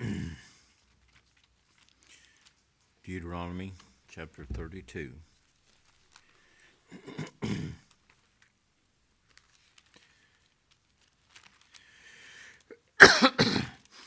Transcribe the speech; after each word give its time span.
Deuteronomy 3.04 3.72
chapter 4.08 4.46
32. 4.46 5.12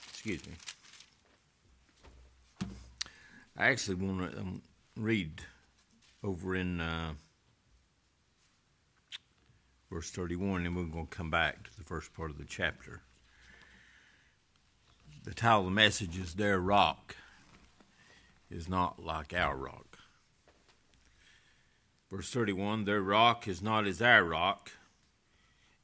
Excuse 0.10 0.42
me. 0.48 0.54
I 3.56 3.68
actually 3.68 3.96
want 3.96 4.32
to 4.32 4.40
um, 4.40 4.64
read 4.98 5.44
over 6.24 6.56
in 6.56 6.82
uh, 6.82 7.12
verse 9.92 10.10
31, 10.10 10.66
and 10.66 10.76
we're 10.76 10.86
going 10.86 11.06
to 11.06 11.16
come 11.16 11.30
back 11.30 11.66
to 11.66 11.78
the 11.78 11.84
first 11.84 12.16
part 12.16 12.32
of 12.32 12.40
the 12.40 12.46
chapter. 12.46 13.04
The 15.24 15.34
title 15.34 15.60
of 15.60 15.66
the 15.66 15.72
message 15.72 16.20
is 16.20 16.34
Their 16.34 16.60
Rock 16.60 17.16
is 18.52 18.68
Not 18.68 19.02
Like 19.02 19.34
Our 19.34 19.56
Rock. 19.56 19.98
Verse 22.12 22.30
31 22.30 22.84
Their 22.84 23.02
rock 23.02 23.48
is 23.48 23.62
not 23.62 23.88
as 23.88 24.02
our 24.02 24.26
rock, 24.26 24.72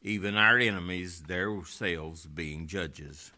even 0.02 0.36
our 0.36 0.58
enemies, 0.58 1.22
themselves 1.22 2.26
being 2.26 2.68
judges. 2.68 3.32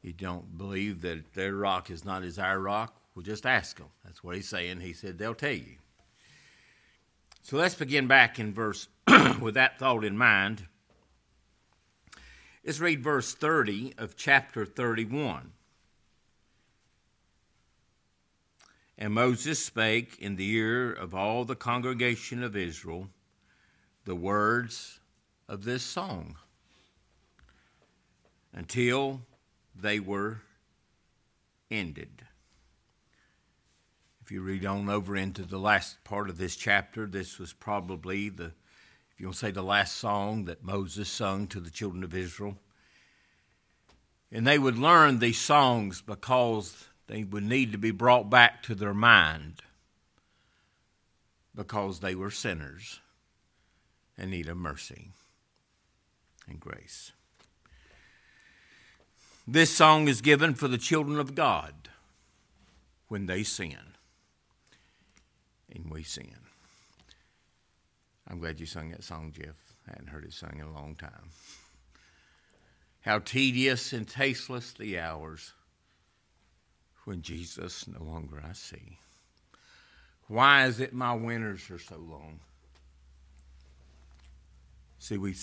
You 0.00 0.12
don't 0.12 0.56
believe 0.56 1.00
that 1.00 1.34
their 1.34 1.56
rock 1.56 1.90
is 1.90 2.04
not 2.04 2.22
as 2.22 2.38
our 2.38 2.60
rock? 2.60 2.94
Well, 3.16 3.24
just 3.24 3.44
ask 3.44 3.78
them. 3.78 3.88
That's 4.04 4.22
what 4.22 4.36
he's 4.36 4.48
saying. 4.48 4.78
He 4.78 4.92
said 4.92 5.18
they'll 5.18 5.34
tell 5.34 5.50
you. 5.50 5.74
So 7.42 7.56
let's 7.56 7.74
begin 7.74 8.06
back 8.06 8.38
in 8.38 8.54
verse 8.54 8.86
with 9.40 9.54
that 9.54 9.80
thought 9.80 10.04
in 10.04 10.16
mind. 10.16 10.68
Let's 12.64 12.78
read 12.78 13.02
verse 13.02 13.34
30 13.34 13.94
of 13.98 14.16
chapter 14.16 14.64
31. 14.64 15.50
And 18.96 19.14
Moses 19.14 19.64
spake 19.64 20.16
in 20.20 20.36
the 20.36 20.48
ear 20.52 20.92
of 20.92 21.12
all 21.12 21.44
the 21.44 21.56
congregation 21.56 22.42
of 22.42 22.56
Israel 22.56 23.08
the 24.04 24.14
words 24.14 25.00
of 25.48 25.64
this 25.64 25.82
song 25.82 26.36
until 28.52 29.22
they 29.74 29.98
were 29.98 30.42
ended. 31.70 32.22
If 34.24 34.30
you 34.30 34.40
read 34.40 34.64
on 34.64 34.88
over 34.88 35.16
into 35.16 35.42
the 35.42 35.58
last 35.58 36.02
part 36.04 36.28
of 36.30 36.38
this 36.38 36.54
chapter, 36.54 37.06
this 37.06 37.38
was 37.38 37.52
probably 37.52 38.28
the, 38.28 38.52
if 39.22 39.24
you 39.24 39.28
want 39.28 39.36
say, 39.36 39.50
the 39.52 39.62
last 39.62 39.98
song 39.98 40.46
that 40.46 40.64
Moses 40.64 41.08
sung 41.08 41.46
to 41.46 41.60
the 41.60 41.70
children 41.70 42.02
of 42.02 42.12
Israel. 42.12 42.56
And 44.32 44.44
they 44.44 44.58
would 44.58 44.76
learn 44.76 45.20
these 45.20 45.38
songs 45.38 46.02
because 46.02 46.88
they 47.06 47.22
would 47.22 47.44
need 47.44 47.70
to 47.70 47.78
be 47.78 47.92
brought 47.92 48.28
back 48.28 48.64
to 48.64 48.74
their 48.74 48.92
mind 48.92 49.62
because 51.54 52.00
they 52.00 52.16
were 52.16 52.32
sinners 52.32 52.98
and 54.18 54.32
need 54.32 54.48
of 54.48 54.56
mercy 54.56 55.12
and 56.48 56.58
grace. 56.58 57.12
This 59.46 59.70
song 59.70 60.08
is 60.08 60.20
given 60.20 60.54
for 60.54 60.66
the 60.66 60.78
children 60.78 61.20
of 61.20 61.36
God 61.36 61.90
when 63.06 63.26
they 63.26 63.44
sin. 63.44 63.94
And 65.72 65.88
we 65.92 66.02
sin. 66.02 66.51
I'm 68.28 68.38
glad 68.38 68.60
you 68.60 68.66
sung 68.66 68.90
that 68.90 69.04
song, 69.04 69.32
Jeff. 69.36 69.56
I 69.88 69.92
hadn't 69.92 70.08
heard 70.08 70.24
it 70.24 70.32
sung 70.32 70.54
in 70.58 70.66
a 70.66 70.72
long 70.72 70.94
time. 70.94 71.30
How 73.00 73.18
tedious 73.18 73.92
and 73.92 74.08
tasteless 74.08 74.72
the 74.72 74.98
hours 74.98 75.52
when 77.04 77.22
Jesus 77.22 77.86
no 77.88 78.04
longer 78.04 78.42
I 78.48 78.52
see. 78.52 78.98
Why 80.28 80.66
is 80.66 80.80
it 80.80 80.92
my 80.94 81.14
winters 81.14 81.68
are 81.70 81.78
so 81.78 81.96
long? 81.96 82.40
See, 84.98 85.18
we 85.18 85.34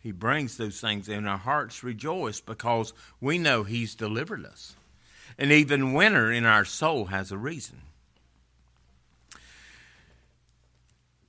he 0.00 0.12
brings 0.12 0.58
those 0.58 0.80
things 0.80 1.08
and 1.08 1.26
our 1.26 1.38
hearts 1.38 1.82
rejoice 1.82 2.40
because 2.40 2.92
we 3.22 3.38
know 3.38 3.62
he's 3.62 3.94
delivered 3.94 4.44
us. 4.44 4.76
And 5.38 5.50
even 5.50 5.94
winter 5.94 6.30
in 6.30 6.44
our 6.44 6.66
soul 6.66 7.06
has 7.06 7.32
a 7.32 7.38
reason. 7.38 7.80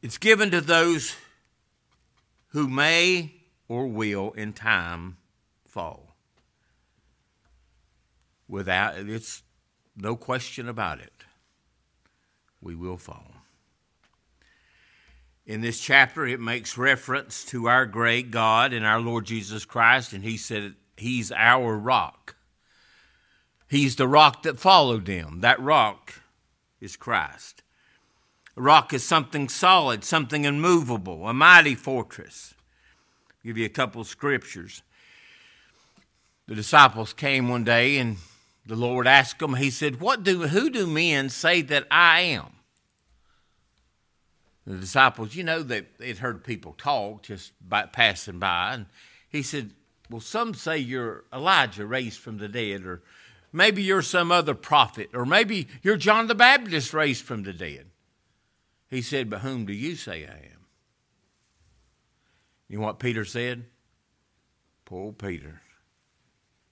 It's 0.05 0.19
given 0.19 0.51
to 0.51 0.61
those 0.61 1.15
who 2.49 2.67
may 2.67 3.31
or 3.67 3.87
will 3.87 4.33
in 4.33 4.53
time 4.53 5.17
fall. 5.65 6.15
Without 8.47 8.99
it's 8.99 9.41
no 9.97 10.15
question 10.15 10.69
about 10.69 10.99
it. 10.99 11.11
We 12.61 12.75
will 12.75 12.97
fall. 12.97 13.31
In 15.43 15.61
this 15.61 15.79
chapter, 15.79 16.27
it 16.27 16.39
makes 16.39 16.77
reference 16.77 17.43
to 17.45 17.67
our 17.67 17.87
great 17.87 18.29
God 18.29 18.73
and 18.73 18.85
our 18.85 18.99
Lord 18.99 19.25
Jesus 19.25 19.65
Christ, 19.65 20.13
and 20.13 20.23
he 20.23 20.37
said 20.37 20.75
he's 20.97 21.31
our 21.31 21.75
rock. 21.75 22.35
He's 23.67 23.95
the 23.95 24.07
rock 24.07 24.43
that 24.43 24.59
followed 24.59 25.07
him. 25.07 25.41
That 25.41 25.59
rock 25.59 26.13
is 26.79 26.95
Christ. 26.95 27.63
A 28.57 28.61
rock 28.61 28.93
is 28.93 29.03
something 29.03 29.49
solid, 29.49 30.03
something 30.03 30.45
immovable, 30.45 31.27
a 31.27 31.33
mighty 31.33 31.75
fortress. 31.75 32.53
I'll 33.29 33.49
give 33.49 33.57
you 33.57 33.65
a 33.65 33.69
couple 33.69 34.01
of 34.01 34.07
scriptures. 34.07 34.81
The 36.47 36.55
disciples 36.55 37.11
came 37.11 37.49
one 37.49 37.63
day 37.63 37.97
and 37.97 38.17
the 38.65 38.75
Lord 38.75 39.07
asked 39.07 39.39
them, 39.39 39.55
He 39.55 39.69
said, 39.69 39.99
What 39.99 40.23
do 40.23 40.47
who 40.47 40.69
do 40.69 40.87
men 40.87 41.29
say 41.29 41.61
that 41.63 41.85
I 41.91 42.21
am? 42.21 42.47
The 44.65 44.77
disciples, 44.77 45.35
you 45.35 45.43
know, 45.43 45.61
they 45.61 45.83
had 45.99 46.17
heard 46.17 46.43
people 46.43 46.73
talk 46.77 47.23
just 47.23 47.51
by 47.67 47.85
passing 47.85 48.39
by, 48.39 48.73
and 48.73 48.85
he 49.29 49.43
said, 49.43 49.71
Well, 50.09 50.21
some 50.21 50.53
say 50.53 50.77
you're 50.77 51.25
Elijah 51.31 51.85
raised 51.85 52.19
from 52.19 52.37
the 52.37 52.47
dead, 52.47 52.83
or 52.83 53.01
maybe 53.53 53.83
you're 53.83 54.01
some 54.01 54.31
other 54.31 54.55
prophet, 54.55 55.09
or 55.13 55.25
maybe 55.25 55.67
you're 55.83 55.97
John 55.97 56.27
the 56.27 56.35
Baptist 56.35 56.93
raised 56.93 57.23
from 57.23 57.43
the 57.43 57.53
dead. 57.53 57.87
He 58.95 59.01
said, 59.01 59.29
But 59.29 59.41
whom 59.41 59.65
do 59.65 59.73
you 59.73 59.97
say 59.97 60.25
I 60.25 60.37
am? 60.53 60.67
You 62.69 62.79
know 62.79 62.85
what 62.85 62.97
Peter 62.97 63.25
said? 63.25 63.65
Poor 64.85 65.11
Peter. 65.11 65.61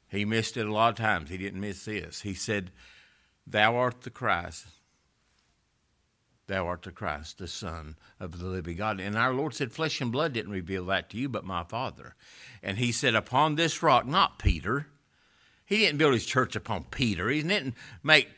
He 0.08 0.24
missed 0.24 0.56
it 0.56 0.66
a 0.66 0.72
lot 0.72 0.92
of 0.92 0.96
times. 0.96 1.30
He 1.30 1.38
didn't 1.38 1.60
miss 1.60 1.84
this. 1.84 2.22
He 2.22 2.34
said, 2.34 2.72
Thou 3.46 3.76
art 3.76 4.04
the 4.04 4.10
Christ. 4.10 4.68
Thou 6.48 6.66
art 6.66 6.84
the 6.84 6.92
Christ, 6.92 7.40
the 7.40 7.48
Son 7.50 7.98
of 8.22 8.40
the 8.40 8.46
living 8.46 8.78
God. 8.78 9.02
And 9.02 9.18
our 9.18 9.34
Lord 9.34 9.54
said, 9.54 9.74
Flesh 9.74 10.00
and 10.00 10.10
blood 10.10 10.32
didn't 10.32 10.54
reveal 10.54 10.86
that 10.86 11.10
to 11.10 11.18
you, 11.18 11.28
but 11.28 11.44
my 11.44 11.66
Father. 11.66 12.16
And 12.62 12.78
he 12.78 12.94
said, 12.94 13.16
Upon 13.16 13.56
this 13.56 13.84
rock, 13.84 14.06
not 14.06 14.40
Peter. 14.40 14.88
He 15.66 15.80
didn't 15.80 15.98
build 15.98 16.14
his 16.14 16.26
church 16.26 16.56
upon 16.56 16.86
Peter. 16.86 17.28
He 17.28 17.42
didn't 17.42 17.76
make 18.02 18.30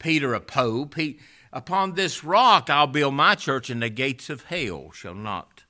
Peter 0.00 0.34
a 0.34 0.40
pope. 0.40 0.96
He, 0.96 1.20
upon 1.52 1.94
this 1.94 2.24
rock 2.24 2.70
I'll 2.70 2.86
build 2.86 3.14
my 3.14 3.34
church, 3.34 3.70
and 3.70 3.82
the 3.82 3.88
gates 3.88 4.30
of 4.30 4.44
hell 4.44 4.90
shall 4.92 5.14
not 5.14 5.64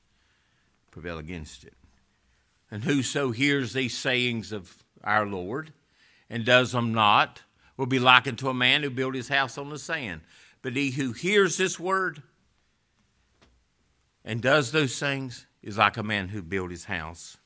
prevail 0.90 1.18
against 1.18 1.64
it. 1.64 1.74
And 2.70 2.84
whoso 2.84 3.30
hears 3.30 3.72
these 3.72 3.96
sayings 3.96 4.52
of 4.52 4.82
our 5.02 5.26
Lord, 5.26 5.72
and 6.28 6.44
does 6.44 6.72
them 6.72 6.92
not, 6.92 7.42
will 7.76 7.86
be 7.86 7.98
likened 7.98 8.38
to 8.38 8.48
a 8.48 8.54
man 8.54 8.82
who 8.82 8.90
built 8.90 9.14
his 9.14 9.28
house 9.28 9.56
on 9.56 9.70
the 9.70 9.78
sand. 9.78 10.20
But 10.60 10.76
he 10.76 10.90
who 10.90 11.12
hears 11.12 11.56
this 11.56 11.78
word 11.78 12.22
and 14.24 14.42
does 14.42 14.72
those 14.72 14.98
things 14.98 15.46
is 15.62 15.78
like 15.78 15.96
a 15.96 16.02
man 16.02 16.28
who 16.28 16.42
built 16.42 16.70
his 16.70 16.84
house 16.84 17.38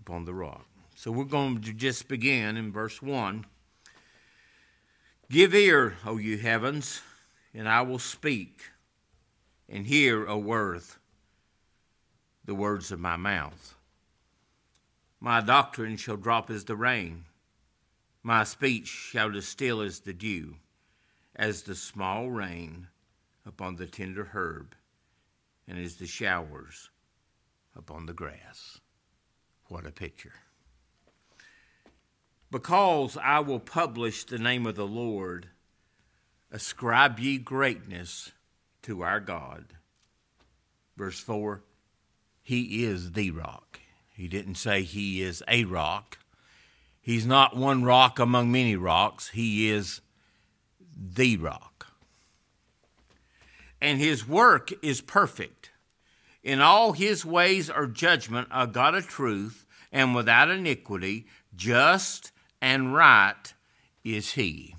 upon 0.00 0.24
the 0.24 0.32
rock. 0.32 0.66
So 0.94 1.10
we're 1.10 1.24
going 1.24 1.60
to 1.60 1.72
just 1.74 2.08
begin 2.08 2.56
in 2.56 2.72
verse 2.72 3.02
1. 3.02 3.44
Give 5.28 5.54
ear, 5.54 5.96
O 6.06 6.16
you 6.16 6.38
heavens, 6.38 7.02
and 7.56 7.66
I 7.66 7.80
will 7.80 7.98
speak, 7.98 8.60
and 9.66 9.86
hear, 9.86 10.28
O 10.28 10.52
earth, 10.52 10.98
the 12.44 12.54
words 12.54 12.92
of 12.92 13.00
my 13.00 13.16
mouth. 13.16 13.74
My 15.20 15.40
doctrine 15.40 15.96
shall 15.96 16.18
drop 16.18 16.50
as 16.50 16.66
the 16.66 16.76
rain, 16.76 17.24
my 18.22 18.44
speech 18.44 18.88
shall 18.88 19.30
distill 19.30 19.80
as 19.80 20.00
the 20.00 20.12
dew, 20.12 20.56
as 21.34 21.62
the 21.62 21.74
small 21.74 22.28
rain 22.28 22.88
upon 23.46 23.76
the 23.76 23.86
tender 23.86 24.30
herb, 24.34 24.74
and 25.66 25.78
as 25.78 25.96
the 25.96 26.06
showers 26.06 26.90
upon 27.74 28.04
the 28.04 28.12
grass. 28.12 28.80
What 29.68 29.86
a 29.86 29.92
picture. 29.92 30.34
Because 32.50 33.16
I 33.16 33.40
will 33.40 33.60
publish 33.60 34.24
the 34.24 34.38
name 34.38 34.66
of 34.66 34.76
the 34.76 34.86
Lord, 34.86 35.48
ascribe 36.50 37.18
ye 37.18 37.38
greatness 37.38 38.32
to 38.82 39.02
our 39.02 39.20
God. 39.20 39.74
Verse 40.96 41.20
4 41.20 41.62
He 42.42 42.84
is 42.84 43.12
the 43.12 43.30
rock. 43.30 43.80
He 44.14 44.28
didn't 44.28 44.54
say 44.54 44.82
he 44.82 45.22
is 45.22 45.42
a 45.48 45.64
rock. 45.64 46.18
He's 47.06 47.24
not 47.24 47.56
one 47.56 47.84
rock 47.84 48.18
among 48.18 48.50
many 48.50 48.74
rocks, 48.74 49.28
He 49.28 49.70
is 49.70 50.00
the 50.96 51.36
rock. 51.36 51.86
And 53.80 54.00
His 54.00 54.26
work 54.26 54.72
is 54.82 55.00
perfect. 55.00 55.70
In 56.42 56.60
all 56.60 56.94
His 56.94 57.24
ways 57.24 57.70
are 57.70 57.86
judgment, 57.86 58.48
a 58.50 58.66
God 58.66 58.94
of 58.94 59.06
truth, 59.06 59.66
and 59.92 60.14
without 60.14 60.50
iniquity, 60.50 61.26
just 61.54 62.32
and 62.60 62.92
right 62.94 63.54
is 64.02 64.32
He. 64.32 64.75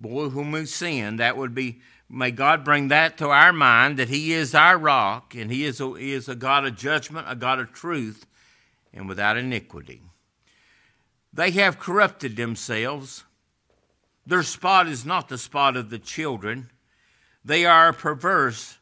Boy, 0.00 0.28
when 0.28 0.50
we 0.50 0.66
sin, 0.66 1.16
that 1.16 1.36
would 1.36 1.54
be 1.54 1.80
May 2.12 2.32
God 2.32 2.64
bring 2.64 2.88
that 2.88 3.16
to 3.18 3.28
our 3.28 3.52
mind 3.52 3.96
that 3.98 4.08
He 4.08 4.32
is 4.32 4.52
our 4.52 4.76
rock 4.76 5.36
and 5.36 5.50
He 5.50 5.64
is 5.64 5.80
a, 5.80 5.94
he 5.94 6.12
is 6.12 6.28
a 6.28 6.34
God 6.34 6.66
of 6.66 6.76
judgment, 6.76 7.26
a 7.30 7.36
God 7.36 7.60
of 7.60 7.72
truth, 7.72 8.26
and 8.92 9.08
without 9.08 9.36
iniquity. 9.36 10.02
They 11.32 11.52
have 11.52 11.78
corrupted 11.78 12.34
themselves. 12.34 13.22
Their 14.26 14.42
spot 14.42 14.88
is 14.88 15.06
not 15.06 15.28
the 15.28 15.38
spot 15.38 15.76
of 15.76 15.90
the 15.90 16.00
children. 16.00 16.70
They 17.44 17.64
are 17.64 17.88
a 17.88 17.94
perverse 17.94 18.78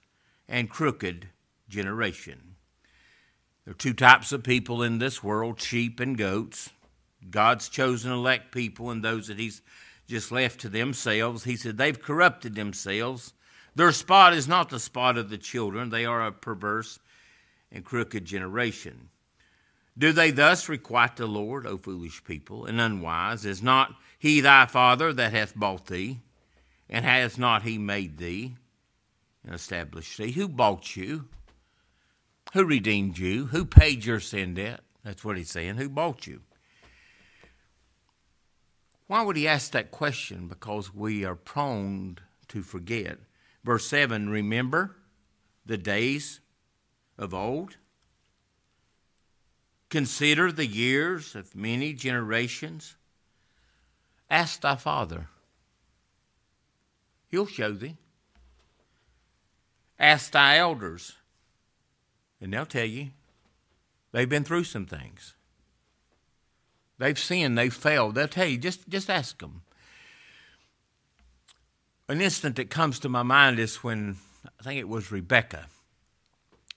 and 0.48 0.70
crooked 0.70 1.28
generation. 1.68 2.54
There 3.66 3.72
are 3.72 3.74
two 3.74 3.92
types 3.92 4.32
of 4.32 4.42
people 4.42 4.82
in 4.82 4.98
this 4.98 5.22
world 5.22 5.60
sheep 5.60 6.00
and 6.00 6.16
goats. 6.16 6.70
God's 7.28 7.68
chosen 7.68 8.10
elect 8.10 8.52
people 8.52 8.90
and 8.90 9.04
those 9.04 9.26
that 9.26 9.38
He's 9.38 9.60
just 10.08 10.32
left 10.32 10.60
to 10.60 10.68
themselves. 10.68 11.44
He 11.44 11.56
said, 11.56 11.76
They've 11.76 12.00
corrupted 12.00 12.54
themselves. 12.54 13.34
Their 13.74 13.92
spot 13.92 14.32
is 14.32 14.48
not 14.48 14.70
the 14.70 14.80
spot 14.80 15.16
of 15.16 15.30
the 15.30 15.38
children. 15.38 15.90
They 15.90 16.04
are 16.04 16.26
a 16.26 16.32
perverse 16.32 16.98
and 17.70 17.84
crooked 17.84 18.24
generation. 18.24 19.10
Do 19.96 20.12
they 20.12 20.30
thus 20.30 20.68
requite 20.68 21.16
the 21.16 21.26
Lord, 21.26 21.66
O 21.66 21.76
foolish 21.76 22.24
people, 22.24 22.64
and 22.64 22.80
unwise? 22.80 23.44
Is 23.44 23.62
not 23.62 23.94
he 24.18 24.40
thy 24.40 24.66
father 24.66 25.12
that 25.12 25.32
hath 25.32 25.54
bought 25.54 25.86
thee? 25.86 26.20
And 26.88 27.04
has 27.04 27.36
not 27.36 27.62
he 27.62 27.76
made 27.76 28.16
thee 28.16 28.54
and 29.44 29.54
established 29.54 30.16
thee? 30.16 30.32
Who 30.32 30.48
bought 30.48 30.96
you? 30.96 31.26
Who 32.54 32.64
redeemed 32.64 33.18
you? 33.18 33.46
Who 33.46 33.66
paid 33.66 34.06
your 34.06 34.20
sin 34.20 34.54
debt? 34.54 34.80
That's 35.04 35.24
what 35.24 35.36
he's 35.36 35.50
saying. 35.50 35.76
Who 35.76 35.90
bought 35.90 36.26
you? 36.26 36.40
Why 39.08 39.22
would 39.22 39.36
he 39.36 39.48
ask 39.48 39.72
that 39.72 39.90
question? 39.90 40.46
Because 40.46 40.94
we 40.94 41.24
are 41.24 41.34
prone 41.34 42.18
to 42.48 42.62
forget. 42.62 43.18
Verse 43.64 43.88
7 43.88 44.28
Remember 44.28 44.96
the 45.66 45.78
days 45.78 46.40
of 47.18 47.34
old? 47.34 47.78
Consider 49.88 50.52
the 50.52 50.66
years 50.66 51.34
of 51.34 51.56
many 51.56 51.94
generations. 51.94 52.96
Ask 54.30 54.60
thy 54.60 54.76
father. 54.76 55.28
He'll 57.28 57.46
show 57.46 57.72
thee. 57.72 57.96
Ask 59.98 60.32
thy 60.32 60.58
elders, 60.58 61.14
and 62.40 62.52
they'll 62.52 62.66
tell 62.66 62.84
you. 62.84 63.08
They've 64.12 64.28
been 64.28 64.44
through 64.44 64.64
some 64.64 64.86
things. 64.86 65.34
They've 66.98 67.18
sinned, 67.18 67.56
they've 67.56 67.72
failed. 67.72 68.14
They'll 68.14 68.28
tell 68.28 68.46
you, 68.46 68.58
just, 68.58 68.88
just 68.88 69.08
ask 69.08 69.38
them. 69.38 69.62
An 72.08 72.20
instant 72.20 72.56
that 72.56 72.70
comes 72.70 72.98
to 73.00 73.08
my 73.08 73.22
mind 73.22 73.58
is 73.58 73.76
when 73.84 74.16
I 74.58 74.62
think 74.62 74.80
it 74.80 74.88
was 74.88 75.12
Rebecca. 75.12 75.66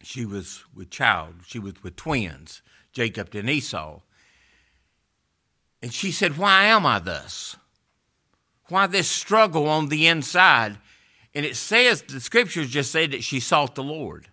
She 0.03 0.25
was 0.25 0.63
with 0.75 0.89
child, 0.89 1.35
she 1.47 1.59
was 1.59 1.81
with 1.83 1.95
twins, 1.95 2.62
Jacob 2.91 3.33
and 3.33 3.50
Esau. 3.50 4.01
And 5.81 5.94
she 5.94 6.12
said, 6.12 6.38
Why 6.38 6.65
am 6.65 6.85
I 6.85 7.00
thus? 7.00 7.56
Why 8.68 8.88
this 8.88 9.09
struggle 9.09 9.68
on 9.68 9.89
the 9.89 10.07
inside? 10.07 10.77
And 11.33 11.45
it 11.45 11.56
says, 11.56 12.01
the 12.01 12.19
scriptures 12.19 12.69
just 12.69 12.91
say 12.91 13.07
that 13.07 13.23
she 13.23 13.39
sought 13.39 13.75
the 13.75 13.83
Lord. 13.83 14.27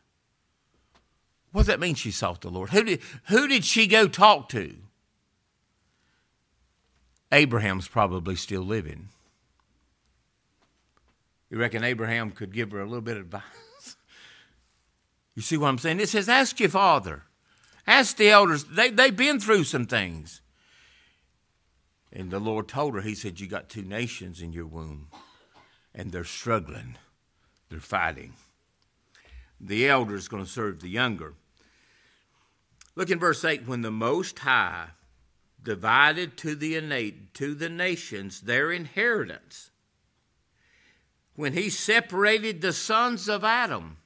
What 1.52 1.62
does 1.62 1.67
that 1.69 1.81
mean 1.81 1.94
she 1.94 2.11
sought 2.11 2.40
the 2.40 2.50
Lord? 2.50 2.70
Who 2.70 2.85
did, 2.85 3.00
who 3.29 3.49
did 3.49 3.64
she 3.64 3.87
go 3.87 4.08
talk 4.08 4.49
to? 4.50 4.76
Abraham's 7.32 7.88
probably 7.88 8.36
still 8.36 8.62
living. 8.62 9.08
You 11.50 11.58
reckon 11.58 11.84
Abraham 11.84 12.30
could 12.30 12.52
give 12.52 12.72
her 12.72 12.80
a 12.80 12.86
little 12.86 13.00
bit 13.00 13.16
of 13.16 13.25
advice? 13.25 13.42
you 15.34 15.42
see 15.42 15.56
what 15.56 15.69
I'm 15.69 15.78
saying? 15.78 16.00
It 16.00 16.08
says, 16.08 16.28
ask 16.28 16.58
your 16.60 16.69
father. 16.69 17.25
Ask 17.86 18.19
the 18.19 18.28
elders. 18.28 18.64
They, 18.64 18.90
they've 18.90 19.16
been 19.16 19.40
through 19.40 19.64
some 19.64 19.86
things. 19.86 20.42
And 22.12 22.30
the 22.30 22.38
Lord 22.38 22.69
told 22.69 22.94
her, 22.94 23.00
He 23.00 23.14
said, 23.14 23.40
You 23.40 23.46
got 23.46 23.70
two 23.70 23.82
nations 23.82 24.42
in 24.42 24.52
your 24.52 24.66
womb, 24.66 25.08
and 25.94 26.12
they're 26.12 26.25
struggling, 26.25 26.96
they're 27.70 27.80
fighting. 27.80 28.34
The 29.60 29.88
elder 29.88 30.14
is 30.14 30.28
going 30.28 30.44
to 30.44 30.50
serve 30.50 30.80
the 30.80 30.88
younger. 30.88 31.34
Look 32.94 33.10
in 33.10 33.19
verse 33.19 33.44
8 33.44 33.66
when 33.66 33.82
the 33.82 33.90
Most 33.90 34.38
High 34.38 34.88
divided 35.62 36.37
to 36.38 36.55
the 36.55 36.76
innate, 36.76 37.34
to 37.34 37.55
the 37.55 37.69
nations 37.69 38.43
their 38.43 38.70
inheritance. 38.72 39.70
When 41.34 41.52
he 41.52 41.70
separated 41.70 42.60
the 42.60 42.72
sons 42.72 43.28
of 43.28 43.44
Adam, 43.44 43.99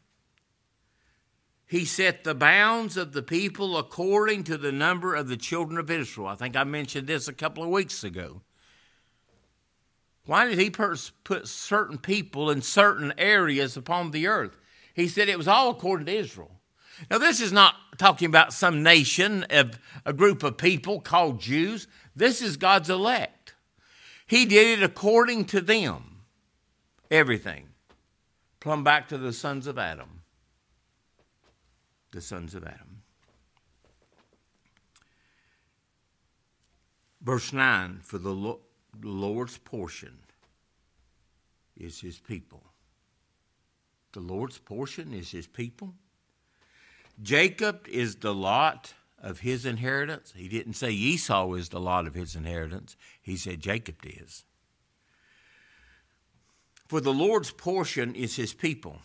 he 1.67 1.87
set 1.87 2.25
the 2.25 2.35
bounds 2.35 2.99
of 2.99 3.13
the 3.13 3.23
people 3.23 3.79
according 3.79 4.45
to 4.45 4.59
the 4.59 4.73
number 4.73 5.15
of 5.15 5.29
the 5.29 5.39
children 5.39 5.79
of 5.79 5.91
Israel. 5.91 6.27
I 6.27 6.35
think 6.35 6.55
I 6.55 6.65
mentioned 6.65 7.07
this 7.07 7.29
a 7.29 7.33
couple 7.33 7.63
of 7.63 7.71
weeks 7.71 8.05
ago. 8.05 8.43
Why 10.27 10.47
did 10.47 10.59
he 10.59 10.71
put 10.71 11.49
certain 11.49 11.99
people 11.99 12.51
in 12.51 12.61
certain 12.63 13.15
areas 13.17 13.77
upon 13.77 14.11
the 14.11 14.27
earth? 14.27 14.57
He 14.95 15.09
said 15.09 15.29
it 15.29 15.39
was 15.39 15.49
all 15.49 15.71
according 15.71 16.07
to 16.07 16.15
Israel. 16.15 16.61
Now, 17.11 17.19
this 17.19 17.41
is 17.41 17.53
not 17.53 17.75
talking 17.99 18.27
about 18.27 18.53
some 18.53 18.83
nation 18.83 19.45
of 19.51 19.79
a 20.05 20.13
group 20.13 20.43
of 20.43 20.57
people 20.57 21.01
called 21.01 21.41
Jews. 21.41 21.87
This 22.17 22.41
is 22.41 22.57
God's 22.57 22.91
elect. 22.91 23.55
He 24.27 24.47
did 24.47 24.79
it 24.79 24.83
according 24.83 25.47
to 25.47 25.61
them. 25.61 26.23
Everything. 27.11 27.69
Plumb 28.61 28.85
back 28.85 29.09
to 29.09 29.19
the 29.19 29.33
sons 29.33 29.67
of 29.67 29.79
Adam. 29.79 30.23
The 32.13 32.21
sons 32.21 32.55
of 32.55 32.65
Adam. 32.65 33.03
Verse 37.23 37.53
9 37.53 38.01
For 38.03 38.19
the 38.19 38.57
Lord's 39.03 39.59
portion 39.59 40.19
is 41.77 42.01
his 42.01 42.19
people. 42.19 42.63
The 44.13 44.21
Lord's 44.21 44.59
portion 44.59 45.15
is 45.15 45.31
his 45.31 45.47
people. 45.47 45.95
Jacob 47.21 47.87
is 47.89 48.17
the 48.17 48.35
lot 48.35 48.95
of 49.23 49.41
his 49.41 49.67
inheritance. 49.67 50.33
He 50.37 50.49
didn't 50.49 50.75
say 50.75 50.91
Esau 50.91 51.53
is 51.55 51.69
the 51.69 51.81
lot 51.81 52.07
of 52.07 52.15
his 52.15 52.35
inheritance, 52.35 52.97
he 53.21 53.37
said 53.37 53.61
Jacob 53.61 53.97
is. 54.05 54.45
For 56.89 57.01
the 57.01 57.13
Lord's 57.13 57.51
portion 57.51 58.15
is 58.15 58.37
his 58.37 58.53
people. 58.53 59.01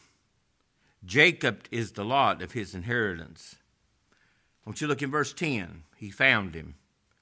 Jacob 1.05 1.65
is 1.71 1.93
the 1.93 2.03
lot 2.03 2.41
of 2.41 2.51
his 2.51 2.75
inheritance. 2.75 3.55
I 4.65 4.69
want 4.69 4.81
you 4.81 4.87
look 4.87 5.01
in 5.01 5.11
verse 5.11 5.31
10. 5.31 5.83
He 5.95 6.09
found 6.09 6.53
him. 6.53 6.75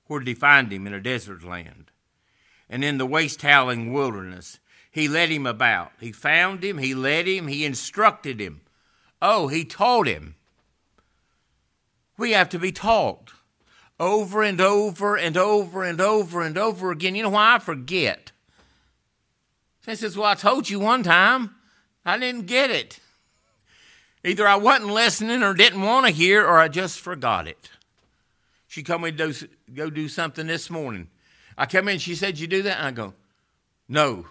Where 0.07 0.19
did 0.19 0.27
he 0.27 0.33
find 0.33 0.71
him? 0.71 0.87
In 0.87 0.93
a 0.93 0.99
desert 0.99 1.43
land. 1.43 1.91
And 2.69 2.83
in 2.83 2.97
the 2.97 3.05
waste 3.05 3.43
howling 3.43 3.93
wilderness. 3.93 4.59
He 4.89 5.07
led 5.07 5.29
him 5.29 5.45
about. 5.45 5.91
He 5.99 6.11
found 6.11 6.63
him, 6.63 6.77
he 6.77 6.95
led 6.95 7.27
him, 7.27 7.47
he 7.47 7.65
instructed 7.65 8.39
him. 8.39 8.61
Oh, 9.21 9.49
he 9.49 9.65
taught 9.65 10.07
him. 10.07 10.35
We 12.17 12.31
have 12.31 12.49
to 12.49 12.59
be 12.59 12.71
taught 12.71 13.33
over 13.99 14.43
and 14.43 14.59
over 14.59 15.15
and 15.15 15.37
over 15.37 15.83
and 15.83 16.01
over 16.01 16.41
and 16.41 16.57
over 16.57 16.91
again. 16.91 17.15
You 17.15 17.23
know 17.23 17.29
why 17.29 17.55
I 17.55 17.59
forget? 17.59 18.31
She 19.85 19.95
says, 19.95 20.17
Well, 20.17 20.27
I 20.27 20.35
told 20.35 20.69
you 20.69 20.79
one 20.79 21.03
time. 21.03 21.55
I 22.05 22.17
didn't 22.17 22.45
get 22.45 22.69
it. 22.69 22.99
Either 24.23 24.47
I 24.47 24.55
wasn't 24.55 24.91
listening 24.91 25.43
or 25.43 25.53
didn't 25.53 25.81
want 25.81 26.05
to 26.05 26.11
hear, 26.11 26.43
or 26.43 26.59
I 26.59 26.67
just 26.67 26.99
forgot 26.99 27.47
it. 27.47 27.69
She 28.67 28.83
come 28.83 29.01
me 29.01 29.11
to 29.11 29.49
go 29.73 29.89
do 29.89 30.07
something 30.07 30.47
this 30.47 30.69
morning. 30.69 31.09
I 31.57 31.65
come 31.65 31.87
in, 31.87 31.99
she 31.99 32.15
said, 32.15 32.39
You 32.39 32.47
do 32.47 32.61
that? 32.63 32.77
And 32.77 32.87
I 32.87 32.91
go, 32.91 33.13
No. 33.87 34.25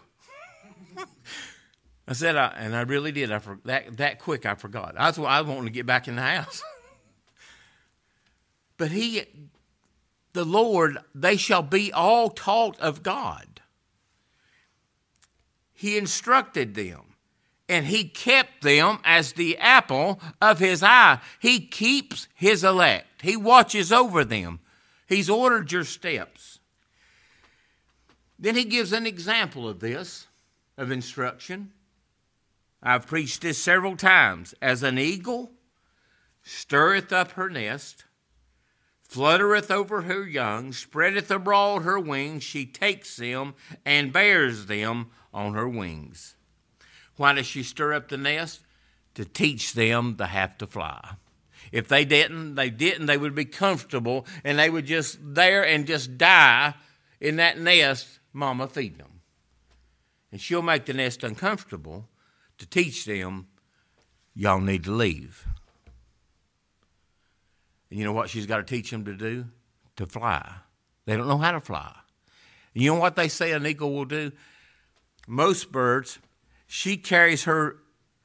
I 2.09 2.13
said, 2.13 2.37
I, 2.37 2.49
and 2.57 2.75
I 2.77 2.83
really 2.83 3.13
did. 3.13 3.33
I 3.33 3.39
for, 3.39 3.59
that 3.65 3.97
that 3.97 4.19
quick. 4.19 4.47
I 4.47 4.55
forgot. 4.55 4.95
I 4.99 5.09
was 5.09 5.19
I 5.19 5.41
was 5.41 5.49
wanting 5.49 5.67
to 5.67 5.71
get 5.71 5.87
back 5.87 6.09
in 6.09 6.17
the 6.17 6.23
house. 6.23 6.63
But 8.77 8.91
he, 8.91 9.25
the 10.33 10.45
Lord, 10.45 10.99
they 11.15 11.37
shall 11.37 11.63
be 11.63 11.93
all 11.93 12.31
taught 12.31 12.79
of 12.81 13.03
God. 13.03 13.61
He 15.73 15.99
instructed 15.99 16.75
them 16.75 17.15
and 17.69 17.87
he 17.87 18.05
kept 18.05 18.63
them 18.63 18.99
as 19.05 19.33
the 19.33 19.57
apple 19.59 20.21
of 20.41 20.59
his 20.59 20.83
eye. 20.83 21.21
He 21.39 21.61
keeps 21.61 22.29
his 22.35 22.65
elect, 22.65 23.23
he 23.23 23.37
watches 23.37 23.93
over 23.93 24.25
them. 24.25 24.61
He's 25.07 25.29
ordered 25.29 25.71
your 25.71 25.85
steps. 25.85 26.59
Then 28.39 28.57
he 28.57 28.65
gives 28.65 28.93
an 28.93 29.07
example 29.07 29.69
of 29.69 29.81
this, 29.81 30.27
of 30.77 30.91
instruction. 30.91 31.73
I've 32.83 33.07
preached 33.07 33.43
this 33.43 33.59
several 33.59 33.97
times. 33.97 34.55
As 34.61 34.83
an 34.83 34.99
eagle 34.99 35.53
stirreth 36.43 37.13
up 37.13 37.33
her 37.33 37.49
nest, 37.49 38.05
fluttereth 39.09 39.71
over 39.71 40.03
her 40.03 40.27
young, 40.27 40.73
spreadeth 40.73 41.31
abroad 41.31 41.83
her 41.83 41.99
wings, 41.99 42.43
she 42.43 42.67
takes 42.67 43.17
them 43.17 43.55
and 43.85 44.13
bears 44.13 44.67
them 44.67 45.11
on 45.33 45.55
her 45.55 45.69
wings. 45.69 46.37
Why 47.17 47.33
does 47.33 47.47
she 47.47 47.63
stir 47.63 47.93
up 47.93 48.09
the 48.09 48.17
nest? 48.17 48.61
To 49.15 49.25
teach 49.25 49.75
them 49.75 50.17
to 50.17 50.27
have 50.27 50.59
to 50.59 50.67
fly. 50.67 51.17
If 51.71 51.89
they 51.89 52.05
didn't, 52.05 52.57
they 52.57 52.71
didn't, 52.71 53.07
they 53.07 53.17
would 53.17 53.35
be 53.35 53.45
comfortable 53.45 54.27
and 54.43 54.59
they 54.59 54.71
would 54.71 54.87
just 54.87 55.19
there 55.23 55.65
and 55.65 55.87
just 55.87 56.19
die 56.19 56.75
in 57.21 57.37
that 57.37 57.59
nest, 57.59 58.19
mama 58.33 58.67
feeding 58.67 58.99
them. 58.99 59.21
And 60.33 60.41
she'll 60.41 60.63
make 60.63 60.87
the 60.87 60.95
nest 60.95 61.23
uncomfortable 61.23 62.09
to 62.59 62.67
teach 62.67 63.05
them 63.05 63.47
y'all 64.35 64.61
need 64.61 64.85
to 64.85 64.93
leave. 64.93 65.47
And 67.91 67.99
you 67.99 68.05
know 68.05 68.13
what 68.13 68.31
she's 68.31 68.47
got 68.47 68.59
to 68.59 68.63
teach 68.63 68.91
them 68.91 69.05
to 69.05 69.15
do? 69.15 69.47
To 69.97 70.07
fly. 70.07 70.57
They 71.07 71.17
don't 71.17 71.29
know 71.29 71.39
how 71.39 71.53
to 71.53 71.61
fly. 71.61 71.95
And 72.75 72.83
You 72.83 72.93
know 72.93 73.01
what 73.01 73.17
they 73.17 73.29
say 73.29 73.53
an 73.53 73.67
eagle 73.67 73.93
will 73.93 74.05
do? 74.05 74.33
Most 75.27 75.73
birds, 75.73 76.19
she 76.67 76.97
carries 76.97 77.45
her 77.45 77.77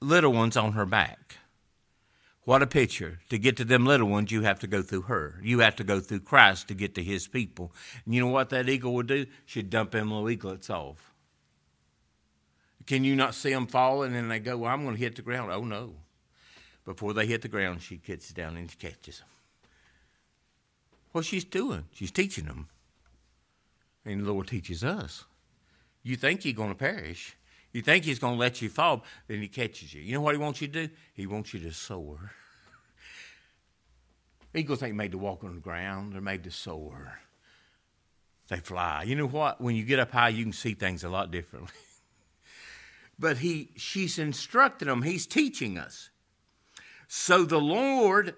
little 0.02 0.34
ones 0.34 0.58
on 0.58 0.74
her 0.74 0.86
back. 0.86 1.38
What 2.44 2.64
a 2.64 2.68
picture. 2.68 3.20
To 3.30 3.38
get 3.38 3.58
to 3.58 3.66
them 3.66 3.86
little 3.86 4.08
ones, 4.08 4.32
you 4.32 4.42
have 4.42 4.60
to 4.62 4.68
go 4.68 4.82
through 4.82 5.04
her. 5.04 5.40
You 5.44 5.60
have 5.60 5.76
to 5.76 5.84
go 5.84 6.00
through 6.00 6.22
Christ 6.22 6.68
to 6.70 6.74
get 6.74 6.96
to 6.96 7.04
his 7.04 7.28
people. 7.28 7.72
And 8.06 8.16
you 8.16 8.22
know 8.22 8.28
what 8.28 8.50
that 8.50 8.68
eagle 8.68 8.96
would 8.96 9.08
do? 9.08 9.28
She'd 9.46 9.70
dump 9.70 9.92
them 9.92 10.10
little 10.10 10.30
eaglets 10.30 10.70
off. 10.70 11.14
Can 12.88 13.04
you 13.04 13.16
not 13.16 13.36
see 13.36 13.52
them 13.52 13.68
falling 13.68 14.16
and 14.16 14.32
they 14.32 14.40
go, 14.40 14.58
Well, 14.58 14.74
I'm 14.74 14.84
going 14.84 14.96
to 14.96 15.00
hit 15.00 15.16
the 15.16 15.22
ground? 15.22 15.52
Oh, 15.52 15.64
no. 15.64 15.94
Before 16.86 17.14
they 17.14 17.28
hit 17.28 17.44
the 17.44 17.48
ground, 17.48 17.84
she 17.84 17.98
gets 17.98 18.34
down 18.34 18.58
and 18.58 18.80
catches 18.80 19.20
them. 19.20 19.28
What 21.12 21.26
she's 21.26 21.44
doing, 21.44 21.86
she's 21.92 22.12
teaching 22.12 22.46
them. 22.46 22.68
And 24.06 24.26
the 24.26 24.32
Lord 24.32 24.48
teaches 24.48 24.84
us. 24.84 25.26
You 26.04 26.16
think 26.16 26.46
you're 26.46 26.54
going 26.54 26.70
to 26.70 26.76
perish. 26.76 27.36
You 27.72 27.82
think 27.82 28.04
He's 28.04 28.20
going 28.20 28.34
to 28.36 28.40
let 28.40 28.62
you 28.62 28.70
fall, 28.70 29.04
then 29.28 29.42
He 29.42 29.48
catches 29.48 29.94
you. 29.94 30.02
You 30.02 30.14
know 30.14 30.22
what 30.22 30.36
He 30.36 30.42
wants 30.42 30.62
you 30.62 30.68
to 30.68 30.88
do? 30.88 30.94
He 31.14 31.28
wants 31.28 31.54
you 31.54 31.60
to 31.62 31.72
soar. 31.72 32.32
Eagles 34.56 34.82
ain't 34.82 34.96
made 34.96 35.12
to 35.12 35.18
walk 35.18 35.44
on 35.44 35.56
the 35.56 35.62
ground, 35.62 36.14
they're 36.14 36.22
made 36.22 36.44
to 36.46 36.52
soar. 36.52 37.20
They 38.48 38.58
fly. 38.58 39.04
You 39.04 39.16
know 39.16 39.28
what? 39.28 39.62
When 39.62 39.76
you 39.76 39.84
get 39.84 40.00
up 40.00 40.12
high, 40.12 40.30
you 40.30 40.44
can 40.44 40.54
see 40.54 40.74
things 40.74 41.04
a 41.04 41.10
lot 41.10 41.30
differently. 41.30 41.72
but 43.20 43.38
he, 43.38 43.70
she's 43.76 44.18
instructing 44.18 44.88
them, 44.88 45.04
he's 45.04 45.28
teaching 45.28 45.78
us. 45.78 46.10
So 47.08 47.44
the 47.44 47.60
Lord 47.60 48.34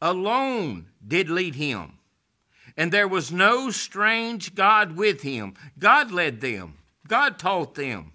alone 0.00 0.86
did 1.06 1.28
lead 1.28 1.56
him 1.56 1.99
and 2.80 2.90
there 2.90 3.06
was 3.06 3.30
no 3.30 3.70
strange 3.70 4.54
God 4.54 4.96
with 4.96 5.20
him. 5.20 5.52
God 5.78 6.10
led 6.10 6.40
them, 6.40 6.78
God 7.06 7.38
taught 7.38 7.74
them. 7.74 8.12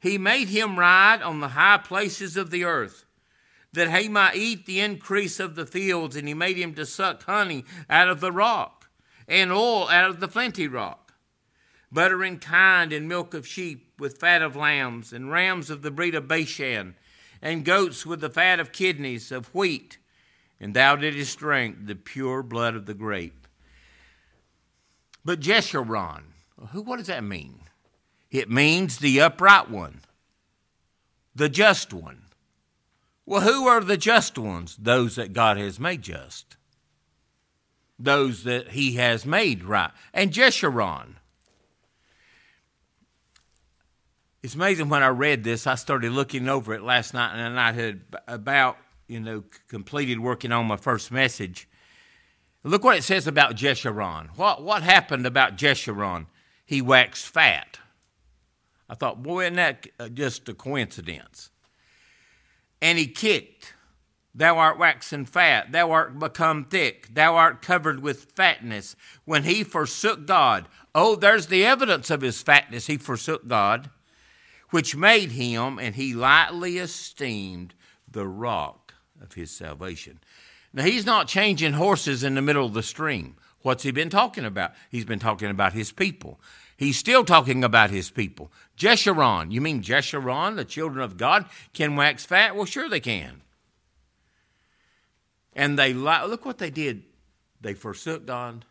He 0.00 0.16
made 0.16 0.48
him 0.48 0.78
ride 0.78 1.20
on 1.20 1.40
the 1.40 1.48
high 1.48 1.76
places 1.76 2.38
of 2.38 2.50
the 2.50 2.64
earth, 2.64 3.04
that 3.74 3.94
he 3.94 4.08
might 4.08 4.36
eat 4.36 4.64
the 4.64 4.80
increase 4.80 5.38
of 5.38 5.54
the 5.54 5.66
fields, 5.66 6.16
and 6.16 6.26
he 6.26 6.32
made 6.32 6.56
him 6.56 6.72
to 6.76 6.86
suck 6.86 7.24
honey 7.24 7.66
out 7.90 8.08
of 8.08 8.20
the 8.20 8.32
rock, 8.32 8.88
and 9.28 9.52
oil 9.52 9.90
out 9.90 10.08
of 10.08 10.18
the 10.18 10.28
flinty 10.28 10.66
rock, 10.66 11.12
butter 11.92 12.22
and 12.22 12.40
kind, 12.40 12.90
and 12.90 13.06
milk 13.06 13.34
of 13.34 13.46
sheep, 13.46 13.92
with 13.98 14.16
fat 14.16 14.40
of 14.40 14.56
lambs, 14.56 15.12
and 15.12 15.30
rams 15.30 15.68
of 15.68 15.82
the 15.82 15.90
breed 15.90 16.14
of 16.14 16.26
Bashan, 16.26 16.94
and 17.42 17.66
goats 17.66 18.06
with 18.06 18.22
the 18.22 18.30
fat 18.30 18.60
of 18.60 18.72
kidneys 18.72 19.30
of 19.30 19.54
wheat. 19.54 19.98
And 20.58 20.72
thou 20.72 20.96
didst 20.96 21.38
drink 21.38 21.86
the 21.86 21.94
pure 21.94 22.42
blood 22.42 22.76
of 22.76 22.86
the 22.86 22.94
grape. 22.94 23.43
But 25.24 25.40
Jeshurun, 25.40 26.22
who, 26.70 26.82
what 26.82 26.98
does 26.98 27.06
that 27.06 27.24
mean? 27.24 27.60
It 28.30 28.50
means 28.50 28.98
the 28.98 29.20
upright 29.20 29.70
one, 29.70 30.00
the 31.34 31.48
just 31.48 31.94
one. 31.94 32.22
Well, 33.26 33.40
who 33.40 33.66
are 33.66 33.80
the 33.80 33.96
just 33.96 34.36
ones? 34.36 34.76
Those 34.76 35.16
that 35.16 35.32
God 35.32 35.56
has 35.56 35.80
made 35.80 36.02
just, 36.02 36.56
those 37.98 38.44
that 38.44 38.72
He 38.72 38.94
has 38.94 39.24
made 39.24 39.64
right. 39.64 39.90
And 40.12 40.30
Jeshurun. 40.30 41.14
It's 44.42 44.54
amazing 44.54 44.90
when 44.90 45.02
I 45.02 45.08
read 45.08 45.42
this, 45.42 45.66
I 45.66 45.74
started 45.74 46.12
looking 46.12 46.50
over 46.50 46.74
it 46.74 46.82
last 46.82 47.14
night, 47.14 47.34
and 47.34 47.58
I 47.58 47.72
had 47.72 48.02
about, 48.28 48.76
you 49.08 49.18
know, 49.18 49.42
completed 49.68 50.20
working 50.20 50.52
on 50.52 50.66
my 50.66 50.76
first 50.76 51.10
message. 51.10 51.66
Look 52.64 52.82
what 52.82 52.96
it 52.96 53.04
says 53.04 53.26
about 53.26 53.56
Jeshurun. 53.56 54.28
What, 54.36 54.62
what 54.62 54.82
happened 54.82 55.26
about 55.26 55.56
Jeshurun? 55.56 56.26
He 56.64 56.80
waxed 56.80 57.26
fat. 57.26 57.78
I 58.88 58.94
thought, 58.94 59.22
boy, 59.22 59.44
isn't 59.44 59.56
that 59.56 59.86
uh, 60.00 60.08
just 60.08 60.48
a 60.48 60.54
coincidence? 60.54 61.50
And 62.80 62.98
he 62.98 63.06
kicked. 63.06 63.74
Thou 64.34 64.58
art 64.58 64.78
waxen 64.78 65.26
fat, 65.26 65.70
thou 65.70 65.92
art 65.92 66.18
become 66.18 66.64
thick, 66.64 67.14
thou 67.14 67.36
art 67.36 67.62
covered 67.62 68.02
with 68.02 68.32
fatness. 68.34 68.96
When 69.24 69.44
he 69.44 69.62
forsook 69.62 70.26
God, 70.26 70.66
oh, 70.92 71.14
there's 71.14 71.46
the 71.46 71.64
evidence 71.64 72.10
of 72.10 72.20
his 72.20 72.42
fatness. 72.42 72.88
He 72.88 72.96
forsook 72.96 73.46
God, 73.46 73.90
which 74.70 74.96
made 74.96 75.32
him, 75.32 75.78
and 75.78 75.94
he 75.94 76.14
lightly 76.14 76.78
esteemed 76.78 77.74
the 78.10 78.26
rock 78.26 78.94
of 79.22 79.34
his 79.34 79.52
salvation. 79.52 80.18
Now, 80.74 80.82
he's 80.82 81.06
not 81.06 81.28
changing 81.28 81.74
horses 81.74 82.24
in 82.24 82.34
the 82.34 82.42
middle 82.42 82.66
of 82.66 82.74
the 82.74 82.82
stream. 82.82 83.36
What's 83.62 83.84
he 83.84 83.92
been 83.92 84.10
talking 84.10 84.44
about? 84.44 84.72
He's 84.90 85.04
been 85.04 85.20
talking 85.20 85.48
about 85.48 85.72
his 85.72 85.92
people. 85.92 86.40
He's 86.76 86.98
still 86.98 87.24
talking 87.24 87.62
about 87.62 87.90
his 87.90 88.10
people. 88.10 88.50
Jeshurun, 88.76 89.52
you 89.52 89.60
mean 89.60 89.82
Jeshurun, 89.82 90.56
the 90.56 90.64
children 90.64 91.04
of 91.04 91.16
God, 91.16 91.46
can 91.72 91.94
wax 91.94 92.26
fat? 92.26 92.56
Well, 92.56 92.64
sure 92.64 92.88
they 92.88 92.98
can. 92.98 93.42
And 95.54 95.78
they 95.78 95.92
look 95.92 96.44
what 96.44 96.58
they 96.58 96.70
did. 96.70 97.04
They 97.60 97.74
forsook 97.74 98.26
God, 98.26 98.64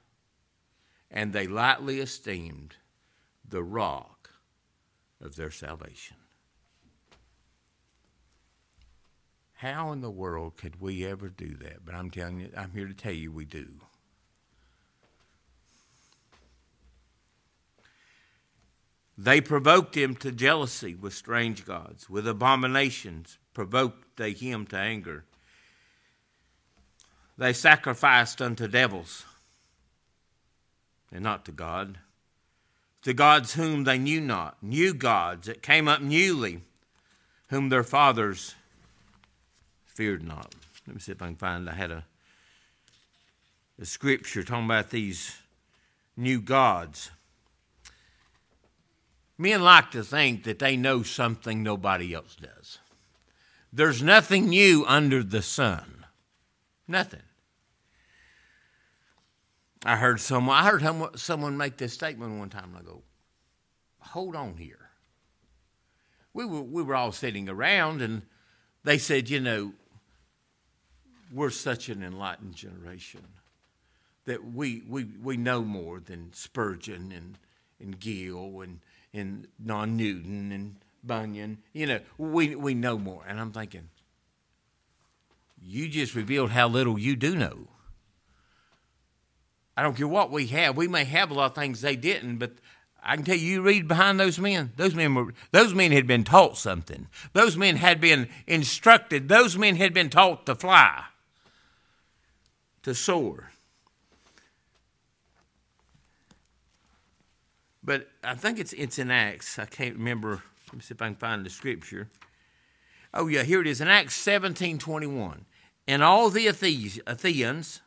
and 1.09 1.31
they 1.31 1.47
lightly 1.47 2.01
esteemed 2.01 2.75
the 3.47 3.63
rock 3.63 4.29
of 5.21 5.37
their 5.37 5.51
salvation. 5.51 6.17
How 9.63 9.93
in 9.93 10.01
the 10.01 10.11
world 10.11 10.57
could 10.57 10.81
we 10.81 11.05
ever 11.05 11.29
do 11.29 11.55
that? 11.61 11.85
But 11.85 11.95
I'm 11.95 12.11
telling 12.11 12.41
you, 12.41 12.49
I'm 12.57 12.71
here 12.71 12.85
to 12.85 12.93
tell 12.93 13.13
you 13.13 13.31
we 13.31 13.45
do. 13.45 13.65
They 19.17 19.39
provoked 19.39 19.95
him 19.95 20.17
to 20.17 20.33
jealousy 20.33 20.95
with 20.95 21.13
strange 21.13 21.65
gods. 21.65 22.09
With 22.09 22.27
abominations 22.27 23.37
provoked 23.53 24.17
they 24.17 24.33
him 24.33 24.67
to 24.67 24.75
anger. 24.75 25.23
They 27.37 27.53
sacrificed 27.53 28.41
unto 28.41 28.67
devils, 28.67 29.23
and 31.09 31.23
not 31.23 31.45
to 31.45 31.53
God, 31.53 31.99
to 33.03 33.13
gods 33.13 33.53
whom 33.53 33.85
they 33.85 33.97
knew 33.97 34.19
not, 34.19 34.61
new 34.61 34.93
gods 34.93 35.47
that 35.47 35.61
came 35.61 35.87
up 35.87 36.01
newly, 36.01 36.59
whom 37.47 37.69
their 37.69 37.83
fathers 37.83 38.55
feared 39.93 40.23
not. 40.23 40.53
Let 40.87 40.95
me 40.95 40.99
see 40.99 41.11
if 41.11 41.21
I 41.21 41.27
can 41.27 41.35
find. 41.35 41.69
I 41.69 41.75
had 41.75 41.91
a, 41.91 42.05
a 43.79 43.85
scripture 43.85 44.43
talking 44.43 44.65
about 44.65 44.89
these 44.89 45.37
new 46.17 46.41
gods. 46.41 47.11
Men 49.37 49.61
like 49.61 49.91
to 49.91 50.03
think 50.03 50.43
that 50.43 50.59
they 50.59 50.77
know 50.77 51.03
something 51.03 51.63
nobody 51.63 52.13
else 52.13 52.35
does. 52.35 52.79
There's 53.71 54.03
nothing 54.03 54.49
new 54.49 54.85
under 54.85 55.23
the 55.23 55.41
sun. 55.41 56.05
Nothing. 56.87 57.23
I 59.85 59.95
heard 59.97 60.19
someone 60.19 60.55
I 60.55 60.69
heard 60.69 61.17
someone 61.19 61.57
make 61.57 61.77
this 61.77 61.93
statement 61.93 62.39
one 62.39 62.49
time 62.49 62.75
and 62.75 62.77
I 62.77 62.81
go, 62.81 63.01
hold 63.99 64.35
on 64.35 64.55
here. 64.57 64.89
We 66.33 66.45
were, 66.45 66.61
we 66.61 66.83
were 66.83 66.95
all 66.95 67.11
sitting 67.11 67.49
around 67.49 68.01
and 68.01 68.21
they 68.83 68.97
said, 68.97 69.29
you 69.29 69.39
know, 69.39 69.73
we're 71.33 71.49
such 71.49 71.89
an 71.89 72.03
enlightened 72.03 72.55
generation 72.55 73.21
that 74.25 74.53
we, 74.53 74.83
we, 74.87 75.05
we 75.21 75.37
know 75.37 75.61
more 75.63 75.99
than 75.99 76.31
Spurgeon 76.33 77.11
and, 77.11 77.37
and 77.79 77.99
Gill 77.99 78.61
and, 78.61 78.79
and 79.13 79.47
Non 79.59 79.97
Newton 79.97 80.51
and 80.51 80.75
Bunyan. 81.03 81.57
You 81.73 81.87
know, 81.87 81.99
we, 82.17 82.55
we 82.55 82.73
know 82.73 82.97
more. 82.97 83.23
And 83.27 83.39
I'm 83.39 83.51
thinking, 83.51 83.89
you 85.61 85.89
just 85.89 86.15
revealed 86.15 86.51
how 86.51 86.67
little 86.67 86.97
you 86.97 87.15
do 87.15 87.35
know. 87.35 87.67
I 89.75 89.81
don't 89.81 89.97
care 89.97 90.07
what 90.07 90.31
we 90.31 90.47
have. 90.47 90.77
We 90.77 90.87
may 90.87 91.03
have 91.03 91.31
a 91.31 91.33
lot 91.33 91.51
of 91.51 91.55
things 91.55 91.81
they 91.81 91.95
didn't, 91.95 92.37
but 92.37 92.51
I 93.03 93.15
can 93.15 93.25
tell 93.25 93.35
you, 93.35 93.55
you 93.55 93.61
read 93.61 93.87
behind 93.87 94.19
those 94.19 94.39
men. 94.39 94.71
Those 94.77 94.95
men 94.95 95.15
were 95.15 95.33
those 95.51 95.73
men 95.73 95.91
had 95.91 96.07
been 96.07 96.23
taught 96.23 96.57
something. 96.57 97.07
Those 97.33 97.57
men 97.57 97.77
had 97.77 97.99
been 97.99 98.29
instructed. 98.47 99.27
Those 99.27 99.57
men 99.57 99.75
had 99.75 99.93
been 99.93 100.09
taught 100.09 100.45
to 100.45 100.55
fly, 100.55 101.05
to 102.83 102.93
soar. 102.93 103.51
But 107.83 108.07
I 108.23 108.35
think 108.35 108.59
it's 108.59 108.73
it's 108.73 108.97
in 108.97 109.11
Acts. 109.11 109.59
I 109.59 109.65
can't 109.65 109.95
remember. 109.95 110.41
Let 110.67 110.75
me 110.75 110.81
see 110.81 110.93
if 110.93 111.01
I 111.01 111.07
can 111.07 111.15
find 111.15 111.45
the 111.45 111.49
scripture. 111.49 112.07
Oh 113.13 113.27
yeah, 113.27 113.43
here 113.43 113.61
it 113.61 113.67
is 113.67 113.81
in 113.81 113.87
Acts 113.87 114.15
seventeen 114.15 114.77
twenty 114.77 115.07
one. 115.07 115.45
And 115.85 116.01
all 116.01 116.29
the 116.29 116.47
Athenians 116.47 117.81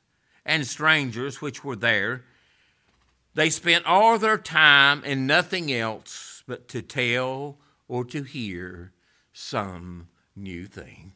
and 0.44 0.66
strangers 0.66 1.40
which 1.40 1.64
were 1.64 1.76
there 1.76 2.24
they 3.36 3.50
spent 3.50 3.84
all 3.84 4.18
their 4.18 4.38
time 4.38 5.04
in 5.04 5.26
nothing 5.26 5.70
else 5.70 6.42
but 6.48 6.68
to 6.68 6.80
tell 6.80 7.58
or 7.86 8.02
to 8.06 8.22
hear 8.22 8.92
some 9.30 10.08
new 10.34 10.64
thing. 10.64 11.12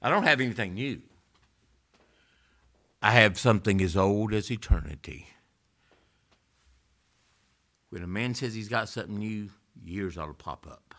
I 0.00 0.10
don't 0.10 0.22
have 0.22 0.40
anything 0.40 0.74
new. 0.74 1.02
I 3.00 3.12
have 3.12 3.38
something 3.38 3.80
as 3.80 3.96
old 3.96 4.32
as 4.32 4.50
eternity. 4.50 5.28
When 7.90 8.02
a 8.02 8.08
man 8.08 8.34
says 8.34 8.54
he's 8.54 8.68
got 8.68 8.88
something 8.88 9.18
new, 9.18 9.50
years 9.84 10.18
ought 10.18 10.26
to 10.26 10.34
pop 10.34 10.66
up. 10.66 10.94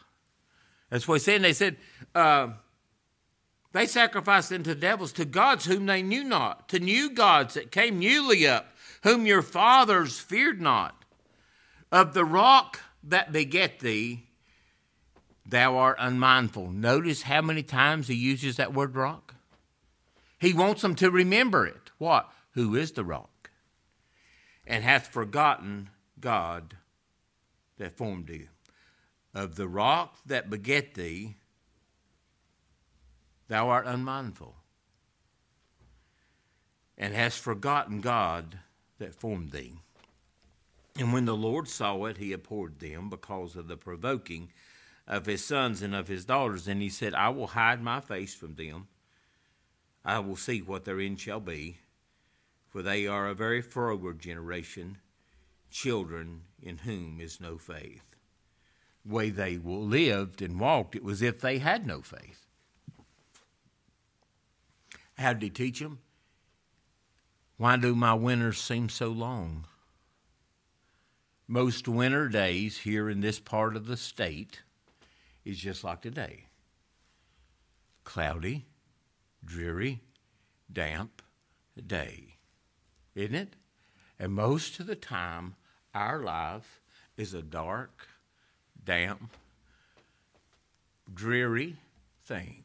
That's 0.90 1.08
what 1.08 1.16
he 1.16 1.20
said. 1.20 1.36
And 1.36 1.46
they 1.46 1.54
said, 1.54 1.78
uh, 2.16 2.50
they 3.74 3.86
sacrificed 3.86 4.52
unto 4.52 4.74
devils, 4.74 5.12
to 5.14 5.26
gods 5.26 5.66
whom 5.66 5.86
they 5.86 6.02
knew 6.02 6.24
not, 6.24 6.70
to 6.70 6.80
new 6.80 7.12
gods 7.12 7.54
that 7.54 7.72
came 7.72 8.00
newly 8.00 8.48
up 8.48 8.74
whom 9.04 9.26
your 9.26 9.42
fathers 9.42 10.20
feared 10.20 10.62
not. 10.62 11.06
Of 11.92 12.14
the 12.14 12.26
rock 12.26 12.80
that 13.04 13.32
beget 13.32 13.80
thee, 13.80 14.26
thou 15.46 15.78
art 15.78 15.98
unmindful. 16.00 16.72
Notice 16.72 17.24
how 17.24 17.42
many 17.42 17.64
times 17.64 18.08
he 18.08 18.16
uses 18.16 18.58
that 18.58 18.74
word 18.74 18.96
rock. 18.96 19.36
He 20.40 20.54
wants 20.54 20.82
them 20.82 20.96
to 20.96 21.10
remember 21.10 21.66
it. 21.66 21.89
What? 22.00 22.32
Who 22.54 22.76
is 22.76 22.94
the 22.94 23.06
rock? 23.06 23.52
And 24.66 24.84
hath 24.84 25.08
forgotten 25.08 25.90
God 26.20 26.76
that 27.78 27.96
formed 27.96 28.28
thee. 28.28 28.48
Of 29.34 29.56
the 29.56 29.68
rock 29.68 30.18
that 30.26 30.50
beget 30.50 30.96
thee, 30.96 31.36
thou 33.48 33.70
art 33.70 33.86
unmindful, 33.86 34.56
and 36.98 37.14
hast 37.14 37.40
forgotten 37.40 38.02
God 38.02 38.60
that 38.98 39.14
formed 39.14 39.52
thee. 39.52 39.76
And 40.98 41.14
when 41.14 41.26
the 41.26 41.36
Lord 41.36 41.68
saw 41.68 42.06
it, 42.06 42.18
he 42.18 42.34
abhorred 42.34 42.80
them 42.80 43.10
because 43.10 43.56
of 43.56 43.68
the 43.68 43.78
provoking 43.78 44.52
of 45.08 45.26
his 45.26 45.44
sons 45.46 45.82
and 45.82 45.96
of 45.96 46.08
his 46.08 46.26
daughters. 46.26 46.68
And 46.68 46.82
he 46.82 46.90
said, 46.90 47.14
I 47.14 47.30
will 47.30 47.48
hide 47.48 47.82
my 47.82 48.02
face 48.02 48.34
from 48.34 48.56
them. 48.56 48.88
I 50.04 50.20
will 50.20 50.36
see 50.36 50.62
what 50.62 50.86
their 50.86 51.00
end 51.00 51.20
shall 51.20 51.40
be. 51.40 51.78
For 52.70 52.82
they 52.82 53.08
are 53.08 53.28
a 53.28 53.34
very 53.34 53.62
froward 53.62 54.20
generation, 54.20 55.00
children 55.72 56.42
in 56.62 56.80
whom 56.80 57.20
is 57.20 57.42
no 57.42 57.58
faith. 57.58 58.04
The 59.06 59.14
way 59.14 59.30
they 59.30 59.58
lived 59.58 60.42
and 60.42 60.60
walked, 60.60 60.96
it 60.96 61.04
was 61.04 61.22
as 61.22 61.30
if 61.30 61.42
they 61.42 61.58
had 61.58 61.86
no 61.88 62.02
faith. 62.02 62.46
How 65.18 65.34
did 65.34 65.42
he 65.42 65.50
teach 65.50 65.80
them? 65.80 66.00
Why 67.58 67.76
do 67.76 67.96
my 67.96 68.14
winters 68.14 68.62
seem 68.62 68.88
so 68.88 69.10
long? 69.10 69.66
Most 71.48 71.88
winter 71.88 72.30
days 72.30 72.78
here 72.78 73.10
in 73.10 73.22
this 73.22 73.40
part 73.40 73.76
of 73.76 73.88
the 73.88 73.98
state 73.98 74.62
is 75.44 75.58
just 75.58 75.84
like 75.84 76.02
today 76.02 76.46
cloudy, 78.04 78.66
dreary, 79.44 80.00
damp 80.72 81.22
day, 81.86 82.29
isn't 83.16 83.36
it? 83.36 83.54
And 84.20 84.34
most 84.34 84.80
of 84.80 84.88
the 84.88 84.96
time, 84.96 85.56
our 85.94 86.20
life 86.20 86.82
is 87.18 87.34
a 87.34 87.42
dark, 87.42 88.08
damp, 88.84 89.32
dreary 91.14 91.78
thing. 92.24 92.64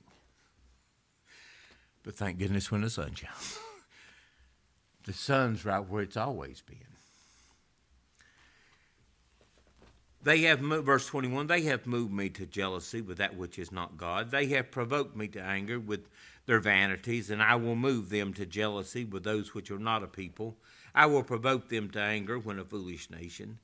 But 2.03 2.17
thank 2.17 2.39
goodness 2.39 2.71
when 2.71 2.83
the 2.83 2.91
sun 2.91 3.15
shines. 3.15 3.59
the 5.05 5.13
sun's 5.13 5.65
right 5.65 5.79
where 5.79 6.03
it's 6.03 6.17
always 6.17 6.61
been. 6.61 6.79
They 10.23 10.43
have 10.43 10.61
verse 10.61 11.07
21, 11.07 11.49
they 11.49 11.63
have 11.63 11.87
moved 11.87 12.13
me 12.13 12.31
to 12.31 12.47
jealousy 12.47 13.03
with 13.03 13.19
that 13.19 13.37
which 13.37 13.59
is 13.59 13.71
not 13.71 13.99
God. 13.99 14.31
They 14.31 14.47
have 14.47 14.71
provoked 14.71 15.15
me 15.15 15.29
to 15.29 15.41
anger 15.41 15.79
with 15.79 16.09
their 16.47 16.61
vanities, 16.61 17.31
and 17.31 17.43
I 17.43 17.57
will 17.57 17.77
move 17.77 18.11
them 18.11 18.33
to 18.35 18.47
jealousy 18.47 19.05
with 19.05 19.25
those 19.25 19.55
which 19.55 19.71
are 19.71 19.79
not 19.79 20.03
a 20.03 20.07
people. 20.07 20.57
I 20.95 21.07
will 21.07 21.23
provoke 21.23 21.69
them 21.69 21.91
to 21.91 22.01
anger 22.01 22.39
when 22.39 22.59
a 22.59 22.65
foolish 22.65 23.11
nation. 23.11 23.59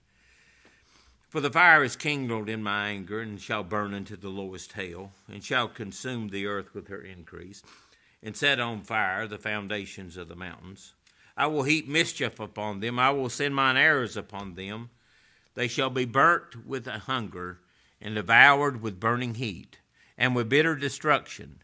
For 1.28 1.40
the 1.40 1.50
fire 1.50 1.84
is 1.84 1.94
kindled 1.94 2.48
in 2.48 2.62
my 2.62 2.88
anger, 2.88 3.20
and 3.20 3.40
shall 3.40 3.62
burn 3.62 3.94
into 3.94 4.16
the 4.16 4.30
lowest 4.30 4.72
hell, 4.72 5.12
and 5.28 5.44
shall 5.44 5.68
consume 5.68 6.28
the 6.28 6.46
earth 6.46 6.74
with 6.74 6.88
her 6.88 7.02
increase, 7.02 7.62
and 8.22 8.36
set 8.36 8.58
on 8.58 8.82
fire 8.82 9.28
the 9.28 9.38
foundations 9.38 10.16
of 10.16 10.28
the 10.28 10.34
mountains. 10.34 10.94
I 11.36 11.46
will 11.46 11.62
heap 11.62 11.86
mischief 11.88 12.40
upon 12.40 12.80
them. 12.80 12.98
I 12.98 13.10
will 13.10 13.28
send 13.28 13.54
mine 13.54 13.76
arrows 13.76 14.16
upon 14.16 14.54
them. 14.54 14.90
They 15.54 15.68
shall 15.68 15.90
be 15.90 16.04
burnt 16.04 16.66
with 16.66 16.86
hunger 16.86 17.60
and 18.00 18.14
devoured 18.14 18.82
with 18.82 19.00
burning 19.00 19.34
heat 19.34 19.78
and 20.18 20.34
with 20.34 20.48
bitter 20.48 20.74
destruction. 20.74 21.60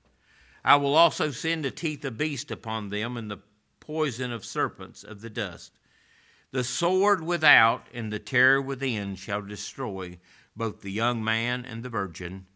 I 0.66 0.74
will 0.74 0.96
also 0.96 1.31
send 1.31 1.64
the 1.64 1.70
teeth 1.70 2.05
of 2.05 2.18
beast 2.18 2.50
upon 2.50 2.90
them 2.90 3.16
and 3.16 3.31
the 3.31 3.38
poison 3.79 4.33
of 4.33 4.44
serpents 4.44 5.05
of 5.05 5.20
the 5.20 5.31
dust. 5.31 5.79
The 6.50 6.64
sword 6.64 7.22
without 7.22 7.87
and 7.94 8.12
the 8.12 8.18
terror 8.18 8.61
within 8.61 9.14
shall 9.14 9.42
destroy 9.42 10.18
both 10.57 10.81
the 10.81 10.90
young 10.90 11.22
man 11.22 11.64
and 11.64 11.85
the 11.85 11.88
virgin, 11.88 12.46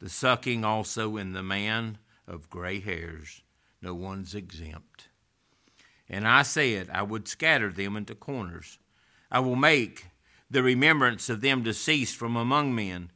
the 0.00 0.10
sucking 0.10 0.66
also 0.66 1.16
in 1.16 1.32
the 1.32 1.42
man 1.42 1.96
of 2.28 2.50
gray 2.50 2.78
hairs. 2.78 3.40
No 3.80 3.94
one's 3.94 4.34
exempt. 4.34 5.08
And 6.10 6.28
I 6.28 6.42
said, 6.42 6.90
I 6.92 7.02
would 7.04 7.26
scatter 7.26 7.72
them 7.72 7.96
into 7.96 8.14
corners. 8.14 8.78
I 9.30 9.40
will 9.40 9.56
make 9.56 10.08
the 10.50 10.62
remembrance 10.62 11.30
of 11.30 11.40
them 11.40 11.64
to 11.64 11.72
cease 11.72 12.14
from 12.14 12.36
among 12.36 12.74
men. 12.74 13.10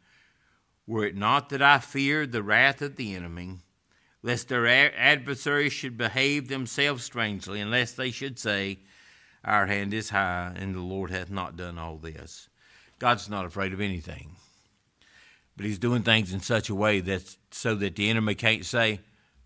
Were 0.87 1.05
it 1.05 1.15
not 1.15 1.51
that 1.51 1.61
I 1.61 1.79
feared 1.79 2.33
the 2.33 2.43
wrath 2.43 2.81
of 2.81 2.97
the 2.97 3.15
enemy, 3.15 3.59
lest 4.23 4.49
their 4.49 4.67
adversaries 4.97 5.73
should 5.73 5.97
behave 5.97 6.49
themselves 6.49 7.05
strangely, 7.05 7.61
and 7.61 7.71
lest 7.71 7.97
they 7.97 8.11
should 8.11 8.39
say, 8.39 8.79
Our 9.45 9.67
hand 9.67 9.95
is 9.95 10.11
high, 10.11 10.53
and 10.57 10.75
the 10.75 10.81
Lord 10.81 11.11
hath 11.11 11.31
not 11.31 11.57
done 11.57 11.79
all 11.79 11.97
this. 11.97 12.49
God's 12.99 13.31
not 13.31 13.47
afraid 13.47 13.73
of 13.73 13.81
anything. 13.81 14.37
But 15.57 15.67
he's 15.67 15.79
doing 15.79 16.03
things 16.03 16.33
in 16.33 16.41
such 16.41 16.71
a 16.71 16.75
way 16.75 17.01
that 17.01 17.37
so 17.51 17.75
that 17.75 17.97
the 17.97 18.09
enemy 18.09 18.35
can't 18.35 18.65
say, 18.65 19.01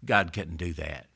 God 0.05 0.33
couldn't 0.33 0.57
do 0.57 0.73
that. 0.75 1.07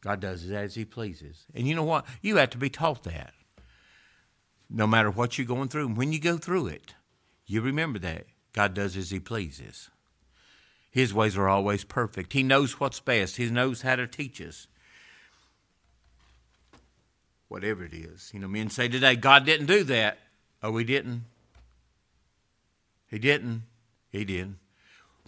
God 0.00 0.20
does 0.20 0.48
it 0.48 0.54
as 0.54 0.74
He 0.74 0.84
pleases. 0.84 1.44
And 1.54 1.66
you 1.66 1.74
know 1.74 1.82
what? 1.82 2.06
You 2.22 2.36
have 2.36 2.50
to 2.50 2.58
be 2.58 2.70
taught 2.70 3.04
that. 3.04 3.32
No 4.70 4.86
matter 4.86 5.10
what 5.10 5.38
you're 5.38 5.46
going 5.46 5.68
through, 5.68 5.88
when 5.88 6.12
you 6.12 6.20
go 6.20 6.36
through 6.36 6.68
it, 6.68 6.94
you 7.46 7.60
remember 7.60 7.98
that 8.00 8.26
God 8.52 8.74
does 8.74 8.96
as 8.96 9.10
He 9.10 9.18
pleases. 9.18 9.90
His 10.90 11.12
ways 11.14 11.36
are 11.36 11.48
always 11.48 11.84
perfect. 11.84 12.32
He 12.32 12.42
knows 12.42 12.80
what's 12.80 13.00
best, 13.00 13.36
He 13.36 13.50
knows 13.50 13.82
how 13.82 13.96
to 13.96 14.06
teach 14.06 14.40
us. 14.40 14.66
Whatever 17.48 17.84
it 17.84 17.94
is. 17.94 18.30
You 18.34 18.40
know, 18.40 18.48
men 18.48 18.68
say 18.68 18.88
today, 18.88 19.16
God 19.16 19.46
didn't 19.46 19.66
do 19.66 19.84
that. 19.84 20.18
Oh, 20.62 20.76
He 20.76 20.84
didn't. 20.84 21.24
He 23.10 23.18
didn't. 23.18 23.62
He 24.10 24.24
didn't. 24.24 24.58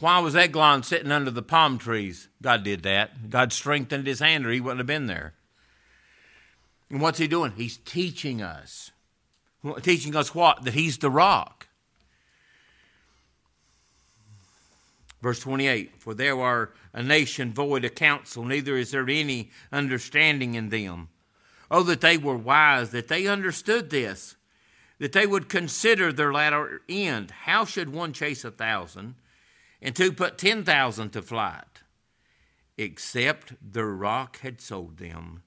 Why 0.00 0.18
was 0.18 0.34
Eglon 0.34 0.82
sitting 0.82 1.12
under 1.12 1.30
the 1.30 1.42
palm 1.42 1.78
trees? 1.78 2.28
God 2.40 2.64
did 2.64 2.82
that. 2.82 3.28
God 3.28 3.52
strengthened 3.52 4.06
his 4.06 4.20
hand, 4.20 4.46
or 4.46 4.50
he 4.50 4.60
wouldn't 4.60 4.80
have 4.80 4.86
been 4.86 5.06
there. 5.06 5.34
And 6.88 7.00
what's 7.00 7.18
he 7.18 7.28
doing? 7.28 7.52
He's 7.52 7.76
teaching 7.76 8.40
us. 8.42 8.90
Teaching 9.82 10.16
us 10.16 10.34
what? 10.34 10.64
That 10.64 10.74
he's 10.74 10.98
the 10.98 11.10
rock. 11.10 11.66
Verse 15.22 15.40
28 15.40 16.00
For 16.00 16.14
there 16.14 16.40
are 16.40 16.72
a 16.92 17.02
nation 17.02 17.52
void 17.52 17.84
of 17.84 17.94
counsel, 17.94 18.44
neither 18.44 18.76
is 18.76 18.90
there 18.90 19.08
any 19.08 19.50
understanding 19.72 20.54
in 20.54 20.70
them. 20.70 21.08
Oh, 21.70 21.82
that 21.84 22.00
they 22.00 22.18
were 22.18 22.36
wise, 22.36 22.90
that 22.90 23.08
they 23.08 23.26
understood 23.26 23.90
this, 23.90 24.36
that 24.98 25.12
they 25.12 25.26
would 25.26 25.48
consider 25.48 26.12
their 26.12 26.32
latter 26.32 26.82
end. 26.88 27.30
How 27.30 27.64
should 27.64 27.90
one 27.90 28.12
chase 28.12 28.44
a 28.44 28.50
thousand 28.50 29.14
and 29.82 29.96
two 29.96 30.12
put 30.12 30.38
10,000 30.38 31.10
to 31.10 31.22
flight, 31.22 31.82
except 32.76 33.54
the 33.72 33.84
rock 33.84 34.40
had 34.40 34.60
sold 34.60 34.98
them, 34.98 35.42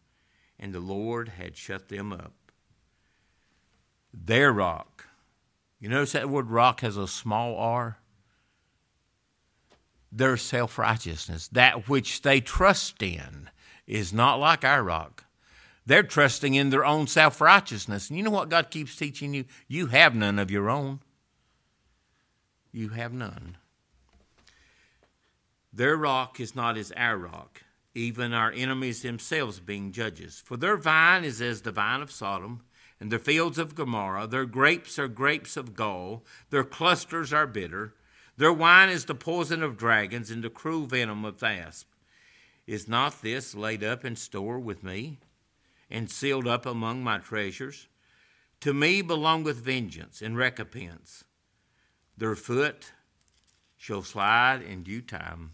and 0.60 0.74
the 0.74 0.80
Lord 0.80 1.30
had 1.30 1.58
shut 1.58 1.90
them 1.90 2.12
up. 2.14 2.34
their 4.14 4.54
rock. 4.54 5.08
You 5.80 5.90
notice 5.90 6.14
that 6.14 6.30
word 6.30 6.50
rock 6.50 6.82
has 6.82 6.98
a 6.98 7.08
small 7.08 7.58
r? 7.58 7.98
Their 10.16 10.38
self 10.38 10.78
righteousness, 10.78 11.48
that 11.50 11.90
which 11.90 12.22
they 12.22 12.40
trust 12.40 13.02
in, 13.02 13.50
is 13.88 14.14
not 14.14 14.36
like 14.36 14.64
our 14.64 14.84
rock. 14.84 15.26
They're 15.86 16.04
trusting 16.04 16.54
in 16.54 16.70
their 16.70 16.86
own 16.86 17.08
self 17.08 17.42
righteousness. 17.42 18.10
And 18.10 18.18
you 18.18 18.24
know 18.24 18.30
what 18.30 18.50
God 18.50 18.70
keeps 18.70 18.96
teaching 18.96 19.34
you? 19.34 19.46
You 19.68 19.88
have 19.88 20.14
none 20.14 20.38
of 20.38 20.52
your 20.52 20.70
own. 20.70 21.00
You 22.72 22.90
have 22.90 23.12
none. 23.12 23.58
Their 25.74 25.98
rock 25.98 26.40
is 26.40 26.56
not 26.56 26.78
as 26.78 26.92
our 26.96 27.18
rock, 27.18 27.64
even 27.96 28.34
our 28.34 28.52
enemies 28.52 29.02
themselves 29.02 29.60
being 29.60 29.92
judges. 29.92 30.42
For 30.46 30.58
their 30.58 30.78
vine 30.78 31.24
is 31.24 31.42
as 31.42 31.64
the 31.64 31.72
vine 31.72 32.02
of 32.02 32.12
Sodom, 32.12 32.62
and 33.00 33.12
their 33.12 33.20
fields 33.20 33.58
of 33.58 33.74
Gomorrah. 33.74 34.28
Their 34.28 34.46
grapes 34.46 35.00
are 35.00 35.08
grapes 35.08 35.58
of 35.58 35.74
gall, 35.74 36.24
their 36.52 36.64
clusters 36.64 37.34
are 37.34 37.48
bitter. 37.48 37.96
Their 38.38 38.54
wine 38.54 38.90
is 38.90 39.06
the 39.06 39.16
poison 39.16 39.62
of 39.64 39.78
dragons, 39.78 40.32
and 40.32 40.44
the 40.44 40.50
cruel 40.50 40.86
venom 40.86 41.26
of 41.26 41.42
asp. 41.44 41.88
Is 42.66 42.88
not 42.88 43.22
this 43.22 43.54
laid 43.54 43.84
up 43.84 44.06
in 44.06 44.16
store 44.16 44.60
with 44.60 44.84
me? 44.84 45.20
and 45.94 46.10
sealed 46.10 46.48
up 46.48 46.66
among 46.66 47.04
my 47.04 47.20
treasures. 47.20 47.88
To 48.62 48.74
me 48.74 49.04
belongeth 49.04 49.58
vengeance 49.58 50.22
and 50.22 50.36
recompense. 50.36 51.24
Their 52.18 52.36
foot 52.36 52.92
shall 53.78 54.02
slide 54.02 54.64
in 54.64 54.84
due 54.84 55.02
time, 55.02 55.52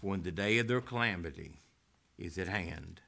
when 0.00 0.22
the 0.22 0.30
day 0.30 0.58
of 0.58 0.68
their 0.68 0.82
calamity 0.82 1.60
is 2.18 2.36
at 2.36 2.48
hand, 2.48 3.00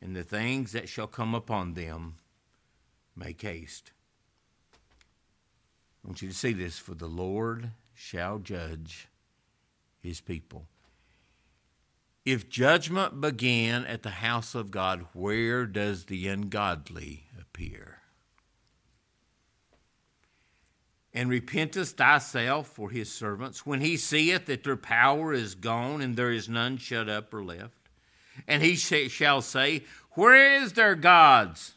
and 0.00 0.14
the 0.14 0.22
things 0.22 0.72
that 0.72 0.88
shall 0.88 1.06
come 1.06 1.34
upon 1.34 1.72
them 1.74 2.16
make 3.16 3.40
haste. 3.40 3.92
Want 6.10 6.22
you 6.22 6.28
to 6.28 6.34
see 6.34 6.52
this 6.52 6.76
for 6.76 6.94
the 6.94 7.06
Lord 7.06 7.70
shall 7.94 8.40
judge 8.40 9.06
his 10.00 10.20
people. 10.20 10.66
If 12.24 12.50
judgment 12.50 13.20
began 13.20 13.84
at 13.84 14.02
the 14.02 14.10
house 14.10 14.56
of 14.56 14.72
God, 14.72 15.06
where 15.12 15.66
does 15.66 16.06
the 16.06 16.26
ungodly 16.26 17.26
appear? 17.40 17.98
And 21.14 21.30
repentest 21.30 21.96
thyself 21.96 22.66
for 22.66 22.90
his 22.90 23.12
servants 23.12 23.64
when 23.64 23.80
he 23.80 23.96
seeth 23.96 24.46
that 24.46 24.64
their 24.64 24.76
power 24.76 25.32
is 25.32 25.54
gone 25.54 26.00
and 26.00 26.16
there 26.16 26.32
is 26.32 26.48
none 26.48 26.76
shut 26.76 27.08
up 27.08 27.32
or 27.32 27.44
left? 27.44 27.88
And 28.48 28.64
he 28.64 28.74
shall 28.74 29.42
say, 29.42 29.84
Where 30.14 30.60
is 30.60 30.72
their 30.72 30.96
gods? 30.96 31.74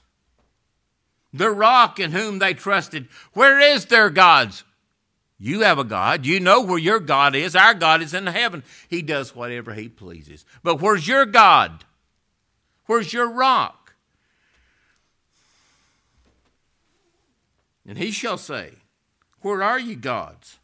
The 1.33 1.49
rock 1.49 1.99
in 1.99 2.11
whom 2.11 2.39
they 2.39 2.53
trusted, 2.53 3.07
where 3.33 3.59
is 3.59 3.85
their 3.85 4.09
gods? 4.09 4.63
You 5.39 5.61
have 5.61 5.79
a 5.79 5.83
God. 5.83 6.25
You 6.25 6.39
know 6.39 6.61
where 6.61 6.77
your 6.77 6.99
God 6.99 7.35
is. 7.35 7.55
Our 7.55 7.73
God 7.73 8.01
is 8.01 8.13
in 8.13 8.27
heaven. 8.27 8.63
He 8.87 9.01
does 9.01 9.35
whatever 9.35 9.73
He 9.73 9.89
pleases. 9.89 10.45
But 10.61 10.79
where's 10.79 11.07
your 11.07 11.25
God? 11.25 11.83
Where's 12.85 13.11
your 13.11 13.29
rock? 13.29 13.95
And 17.85 17.97
He 17.97 18.11
shall 18.11 18.37
say, 18.37 18.75
Where 19.41 19.63
are 19.63 19.79
you, 19.79 19.95
gods? 19.95 20.59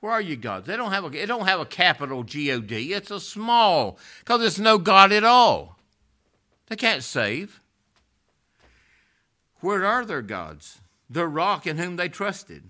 Where 0.00 0.12
are 0.12 0.20
you, 0.20 0.36
gods? 0.36 0.66
They 0.66 0.76
don't 0.76 0.92
have 0.92 1.04
a, 1.04 1.08
they 1.10 1.26
don't 1.26 1.46
have 1.46 1.60
a 1.60 1.66
capital 1.66 2.24
G 2.24 2.50
O 2.52 2.60
D. 2.60 2.92
It's 2.92 3.10
a 3.10 3.20
small, 3.20 3.98
because 4.20 4.40
there's 4.40 4.60
no 4.60 4.76
God 4.76 5.12
at 5.12 5.24
all. 5.24 5.78
They 6.66 6.76
can't 6.76 7.02
save. 7.02 7.60
Where 9.64 9.86
are 9.86 10.04
their 10.04 10.22
gods? 10.22 10.80
The 11.08 11.26
rock 11.26 11.66
in 11.66 11.78
whom 11.78 11.96
they 11.96 12.08
trusted 12.08 12.64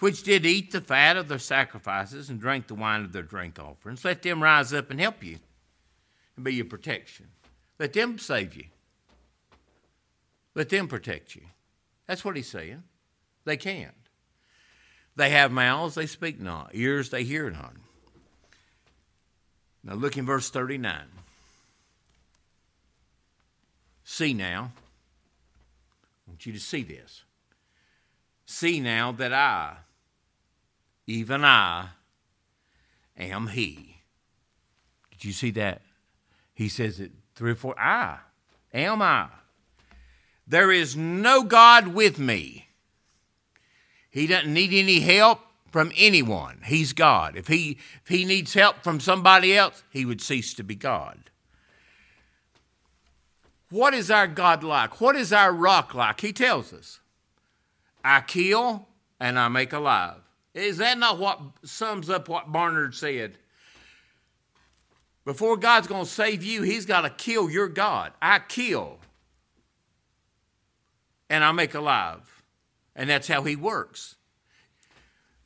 which 0.00 0.22
did 0.22 0.44
eat 0.44 0.72
the 0.72 0.80
fat 0.80 1.16
of 1.16 1.28
their 1.28 1.38
sacrifices 1.38 2.28
and 2.30 2.40
drank 2.40 2.66
the 2.66 2.74
wine 2.74 3.04
of 3.04 3.12
their 3.12 3.22
drink 3.22 3.58
offerings. 3.58 4.04
Let 4.04 4.22
them 4.22 4.42
rise 4.42 4.72
up 4.72 4.90
and 4.90 4.98
help 5.00 5.22
you 5.22 5.38
and 6.36 6.44
be 6.44 6.54
your 6.54 6.64
protection. 6.64 7.26
Let 7.78 7.92
them 7.92 8.18
save 8.18 8.54
you. 8.54 8.64
Let 10.54 10.70
them 10.70 10.88
protect 10.88 11.36
you. 11.36 11.42
That's 12.06 12.24
what 12.24 12.36
he's 12.36 12.48
saying. 12.48 12.82
They 13.44 13.56
can't. 13.56 13.94
They 15.16 15.30
have 15.30 15.52
mouths, 15.52 15.94
they 15.94 16.06
speak 16.06 16.40
not, 16.40 16.70
ears, 16.72 17.10
they 17.10 17.24
hear 17.24 17.50
not. 17.50 17.74
Now 19.84 19.94
look 19.94 20.16
in 20.16 20.24
verse 20.24 20.50
39. 20.50 20.94
See 24.04 24.34
now. 24.34 24.72
Want 26.30 26.46
you 26.46 26.52
to 26.52 26.60
see 26.60 26.84
this. 26.84 27.24
See 28.46 28.78
now 28.78 29.10
that 29.12 29.32
I, 29.32 29.78
even 31.08 31.44
I 31.44 31.88
am 33.18 33.48
He. 33.48 33.96
Did 35.10 35.24
you 35.24 35.32
see 35.32 35.50
that? 35.50 35.82
He 36.54 36.68
says 36.68 37.00
it 37.00 37.10
three 37.34 37.50
or 37.50 37.56
four. 37.56 37.78
I 37.78 38.18
am 38.72 39.02
I. 39.02 39.26
There 40.46 40.70
is 40.70 40.96
no 40.96 41.42
God 41.42 41.88
with 41.88 42.20
me. 42.20 42.68
He 44.08 44.28
doesn't 44.28 44.54
need 44.54 44.72
any 44.72 45.00
help 45.00 45.40
from 45.72 45.90
anyone. 45.96 46.60
He's 46.64 46.92
God. 46.92 47.36
If 47.36 47.48
he, 47.48 47.76
if 48.02 48.08
he 48.08 48.24
needs 48.24 48.54
help 48.54 48.84
from 48.84 49.00
somebody 49.00 49.56
else, 49.56 49.82
he 49.90 50.04
would 50.04 50.20
cease 50.20 50.54
to 50.54 50.62
be 50.62 50.76
God. 50.76 51.30
What 53.70 53.94
is 53.94 54.10
our 54.10 54.26
God 54.26 54.64
like? 54.64 55.00
What 55.00 55.16
is 55.16 55.32
our 55.32 55.52
rock 55.52 55.94
like? 55.94 56.20
He 56.20 56.32
tells 56.32 56.72
us 56.72 57.00
I 58.04 58.20
kill 58.20 58.88
and 59.18 59.38
I 59.38 59.48
make 59.48 59.72
alive. 59.72 60.16
Is 60.54 60.78
that 60.78 60.98
not 60.98 61.18
what 61.18 61.40
sums 61.64 62.10
up 62.10 62.28
what 62.28 62.52
Barnard 62.52 62.94
said? 62.94 63.38
Before 65.24 65.56
God's 65.56 65.86
going 65.86 66.04
to 66.04 66.10
save 66.10 66.42
you, 66.42 66.62
He's 66.62 66.86
got 66.86 67.02
to 67.02 67.10
kill 67.10 67.48
your 67.50 67.68
God. 67.68 68.12
I 68.20 68.40
kill 68.40 68.98
and 71.28 71.44
I 71.44 71.52
make 71.52 71.74
alive. 71.74 72.42
And 72.96 73.08
that's 73.08 73.28
how 73.28 73.42
He 73.42 73.54
works. 73.54 74.16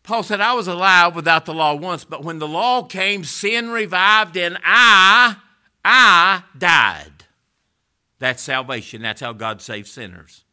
Paul 0.03 0.23
said, 0.23 0.41
I 0.41 0.55
was 0.55 0.69
alive 0.69 1.15
without 1.15 1.45
the 1.45 1.55
law 1.55 1.75
once, 1.75 2.05
but 2.05 2.23
when 2.23 2.39
the 2.39 2.49
law 2.49 2.83
came, 2.83 3.25
sin 3.25 3.71
revived 3.71 4.37
and 4.37 4.59
I, 4.63 5.37
I 5.85 6.43
died. 6.57 7.14
That's 8.19 8.43
salvation. 8.43 9.03
That's 9.03 9.21
how 9.21 9.33
God 9.33 9.61
saves 9.61 9.91
sinners. 9.91 10.45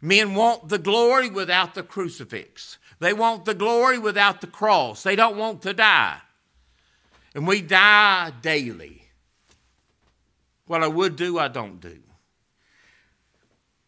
Men 0.00 0.34
want 0.34 0.68
the 0.68 0.78
glory 0.78 1.30
without 1.30 1.74
the 1.74 1.82
crucifix. 1.82 2.78
They 3.00 3.12
want 3.12 3.44
the 3.44 3.54
glory 3.54 3.98
without 3.98 4.40
the 4.40 4.46
cross. 4.46 5.02
They 5.02 5.16
don't 5.16 5.36
want 5.36 5.62
to 5.62 5.74
die. 5.74 6.18
And 7.34 7.46
we 7.46 7.62
die 7.62 8.32
daily. 8.42 9.02
What 10.66 10.82
I 10.82 10.88
would 10.88 11.16
do, 11.16 11.38
I 11.38 11.48
don't 11.48 11.80
do. 11.80 12.00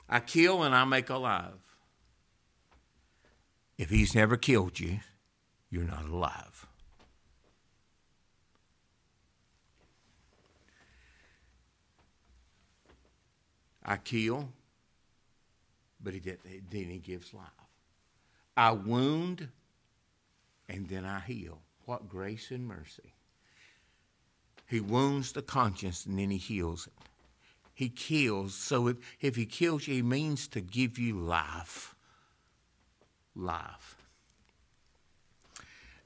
I 0.09 0.21
kill 0.21 0.63
and 0.63 0.75
I 0.75 0.85
make 0.85 1.11
alive. 1.11 1.55
If 3.79 3.91
he's 3.91 4.15
never 4.15 4.37
killed 4.37 4.81
you, 4.81 5.01
you're 5.71 5.85
not 5.85 6.05
alive. 6.05 6.50
I 13.91 13.97
kill, 13.97 14.49
but 16.01 16.15
he 16.15 16.21
did, 16.21 16.39
then 16.71 16.85
he 16.85 16.99
gives 16.99 17.35
life. 17.35 17.45
I 18.57 18.71
wound 18.71 19.49
and 20.69 20.89
then 20.89 21.05
I 21.05 21.19
heal. 21.19 21.59
What 21.87 22.09
grace 22.09 22.53
and 22.53 22.69
mercy. 22.69 23.15
He 24.69 24.79
wounds 24.79 25.33
the 25.33 25.43
conscience 25.43 26.07
and 26.07 26.17
then 26.17 26.31
he 26.31 26.37
heals 26.37 26.87
it. 26.87 26.93
He 27.75 27.89
kills. 27.89 28.55
So 28.55 28.87
if, 28.87 28.99
if 29.21 29.35
he 29.35 29.45
kills 29.45 29.89
you, 29.89 29.95
he 29.97 30.03
means 30.03 30.47
to 30.49 30.61
give 30.61 30.97
you 30.97 31.19
life. 31.19 31.97
Life. 33.35 33.97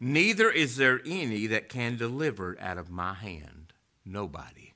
Neither 0.01 0.51
is 0.51 0.77
there 0.77 1.03
any 1.05 1.47
that 1.49 1.69
can 1.69 1.99
deliver 1.99 2.57
out 2.59 2.79
of 2.79 2.91
my 2.91 3.13
hand. 3.13 3.75
Nobody. 4.07 4.74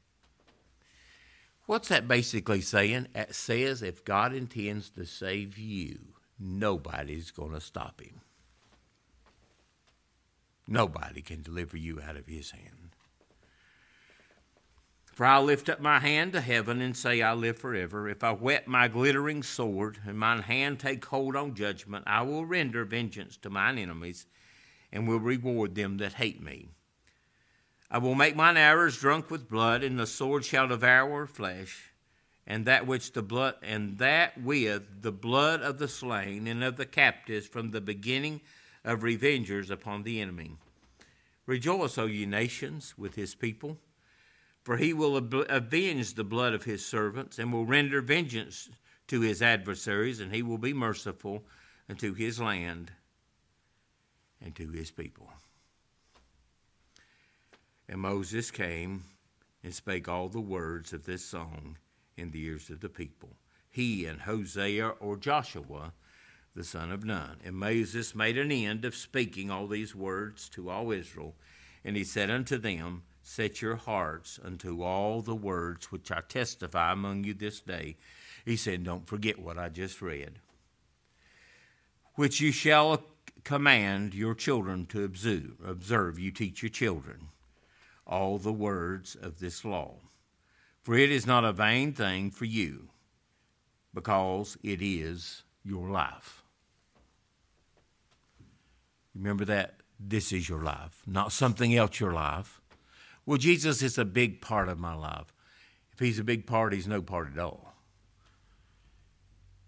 What's 1.68 1.88
that 1.88 2.08
basically 2.08 2.62
saying? 2.62 3.08
It 3.14 3.34
says 3.34 3.82
if 3.82 4.02
God 4.02 4.32
intends 4.32 4.88
to 4.92 5.04
save 5.04 5.58
you, 5.58 5.98
nobody's 6.40 7.30
going 7.30 7.52
to 7.52 7.60
stop 7.60 8.00
him. 8.00 8.22
Nobody 10.66 11.20
can 11.20 11.42
deliver 11.42 11.76
you 11.76 12.00
out 12.00 12.16
of 12.16 12.26
his 12.26 12.52
hand. 12.52 12.96
For 15.04 15.26
I 15.26 15.40
lift 15.40 15.68
up 15.68 15.78
my 15.78 15.98
hand 15.98 16.32
to 16.32 16.40
heaven 16.40 16.80
and 16.80 16.96
say, 16.96 17.20
I 17.20 17.34
live 17.34 17.58
forever. 17.58 18.08
If 18.08 18.24
I 18.24 18.32
whet 18.32 18.66
my 18.66 18.88
glittering 18.88 19.42
sword 19.42 19.98
and 20.06 20.18
mine 20.18 20.40
hand 20.40 20.80
take 20.80 21.04
hold 21.04 21.36
on 21.36 21.54
judgment, 21.54 22.04
I 22.06 22.22
will 22.22 22.46
render 22.46 22.86
vengeance 22.86 23.36
to 23.42 23.50
mine 23.50 23.76
enemies 23.76 24.24
and 24.90 25.06
will 25.06 25.20
reward 25.20 25.74
them 25.74 25.98
that 25.98 26.14
hate 26.14 26.42
me. 26.42 26.70
I 27.90 27.98
will 27.98 28.14
make 28.14 28.36
mine 28.36 28.56
arrows 28.56 28.98
drunk 28.98 29.30
with 29.30 29.48
blood, 29.48 29.82
and 29.82 29.98
the 29.98 30.06
sword 30.06 30.44
shall 30.44 30.68
devour 30.68 31.26
flesh 31.26 31.88
and 32.48 32.64
that 32.64 32.86
which 32.86 33.12
the 33.12 33.22
blood 33.22 33.56
and 33.62 33.98
that 33.98 34.40
with 34.40 35.02
the 35.02 35.12
blood 35.12 35.60
of 35.60 35.78
the 35.78 35.86
slain 35.86 36.46
and 36.46 36.64
of 36.64 36.78
the 36.78 36.86
captives 36.86 37.46
from 37.46 37.70
the 37.70 37.80
beginning 37.80 38.40
of 38.84 39.02
revengers 39.02 39.70
upon 39.70 40.02
the 40.02 40.18
enemy. 40.18 40.56
Rejoice, 41.44 41.98
O 41.98 42.06
ye 42.06 42.24
nations, 42.24 42.96
with 42.96 43.14
his 43.16 43.34
people, 43.34 43.76
for 44.64 44.78
he 44.78 44.94
will 44.94 45.16
avenge 45.18 46.14
the 46.14 46.24
blood 46.24 46.54
of 46.54 46.64
his 46.64 46.84
servants, 46.84 47.38
and 47.38 47.52
will 47.52 47.66
render 47.66 48.00
vengeance 48.00 48.70
to 49.08 49.20
his 49.20 49.42
adversaries, 49.42 50.18
and 50.18 50.34
he 50.34 50.42
will 50.42 50.58
be 50.58 50.72
merciful 50.72 51.44
unto 51.86 52.14
his 52.14 52.40
land 52.40 52.92
and 54.40 54.56
to 54.56 54.70
his 54.70 54.90
people. 54.90 55.30
And 57.88 58.00
Moses 58.00 58.50
came 58.50 59.04
and 59.64 59.74
spake 59.74 60.08
all 60.08 60.28
the 60.28 60.40
words 60.40 60.92
of 60.92 61.06
this 61.06 61.24
song 61.24 61.78
in 62.16 62.30
the 62.30 62.42
ears 62.42 62.68
of 62.68 62.80
the 62.80 62.88
people. 62.88 63.30
He 63.70 64.04
and 64.04 64.20
Hosea 64.20 64.88
or 65.00 65.16
Joshua, 65.16 65.92
the 66.54 66.64
son 66.64 66.92
of 66.92 67.04
Nun. 67.04 67.38
And 67.44 67.56
Moses 67.56 68.14
made 68.14 68.36
an 68.36 68.52
end 68.52 68.84
of 68.84 68.94
speaking 68.94 69.50
all 69.50 69.66
these 69.66 69.94
words 69.94 70.48
to 70.50 70.68
all 70.68 70.90
Israel. 70.92 71.34
And 71.84 71.96
he 71.96 72.04
said 72.04 72.30
unto 72.30 72.58
them, 72.58 73.04
Set 73.22 73.60
your 73.60 73.76
hearts 73.76 74.40
unto 74.42 74.82
all 74.82 75.20
the 75.20 75.34
words 75.34 75.92
which 75.92 76.10
I 76.10 76.22
testify 76.26 76.92
among 76.92 77.24
you 77.24 77.34
this 77.34 77.60
day. 77.60 77.96
He 78.44 78.56
said, 78.56 78.84
Don't 78.84 79.06
forget 79.06 79.38
what 79.38 79.58
I 79.58 79.68
just 79.68 80.00
read. 80.00 80.38
Which 82.14 82.40
you 82.40 82.52
shall 82.52 83.02
command 83.44 84.14
your 84.14 84.34
children 84.34 84.86
to 84.86 85.04
observe. 85.04 85.52
Observe, 85.64 86.18
you 86.18 86.30
teach 86.30 86.62
your 86.62 86.70
children 86.70 87.28
all 88.08 88.38
the 88.38 88.52
words 88.52 89.14
of 89.14 89.38
this 89.38 89.64
law 89.64 89.94
for 90.88 90.96
it 90.96 91.10
is 91.10 91.26
not 91.26 91.44
a 91.44 91.52
vain 91.52 91.92
thing 91.92 92.30
for 92.30 92.46
you, 92.46 92.88
because 93.92 94.56
it 94.62 94.80
is 94.80 95.42
your 95.62 95.90
life. 95.90 96.42
Remember 99.14 99.44
that 99.44 99.80
this 100.00 100.32
is 100.32 100.48
your 100.48 100.62
life, 100.62 101.02
not 101.06 101.30
something 101.30 101.76
else 101.76 102.00
your 102.00 102.14
life. 102.14 102.62
Well, 103.26 103.36
Jesus 103.36 103.82
is 103.82 103.98
a 103.98 104.04
big 104.06 104.40
part 104.40 104.70
of 104.70 104.78
my 104.78 104.94
life. 104.94 105.34
If 105.92 105.98
he's 105.98 106.18
a 106.18 106.24
big 106.24 106.46
part, 106.46 106.72
he's 106.72 106.88
no 106.88 107.02
part 107.02 107.28
at 107.30 107.38
all. 107.38 107.74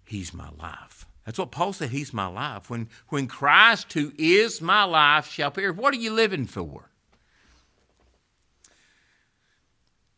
He's 0.06 0.32
my 0.32 0.48
life. 0.58 1.04
That's 1.26 1.38
what 1.38 1.50
Paul 1.50 1.74
said. 1.74 1.90
He's 1.90 2.14
my 2.14 2.28
life. 2.28 2.70
When, 2.70 2.88
when 3.10 3.26
Christ, 3.26 3.92
who 3.92 4.14
is 4.16 4.62
my 4.62 4.84
life, 4.84 5.30
shall 5.30 5.48
appear, 5.48 5.70
what 5.70 5.92
are 5.92 5.98
you 5.98 6.14
living 6.14 6.46
for? 6.46 6.89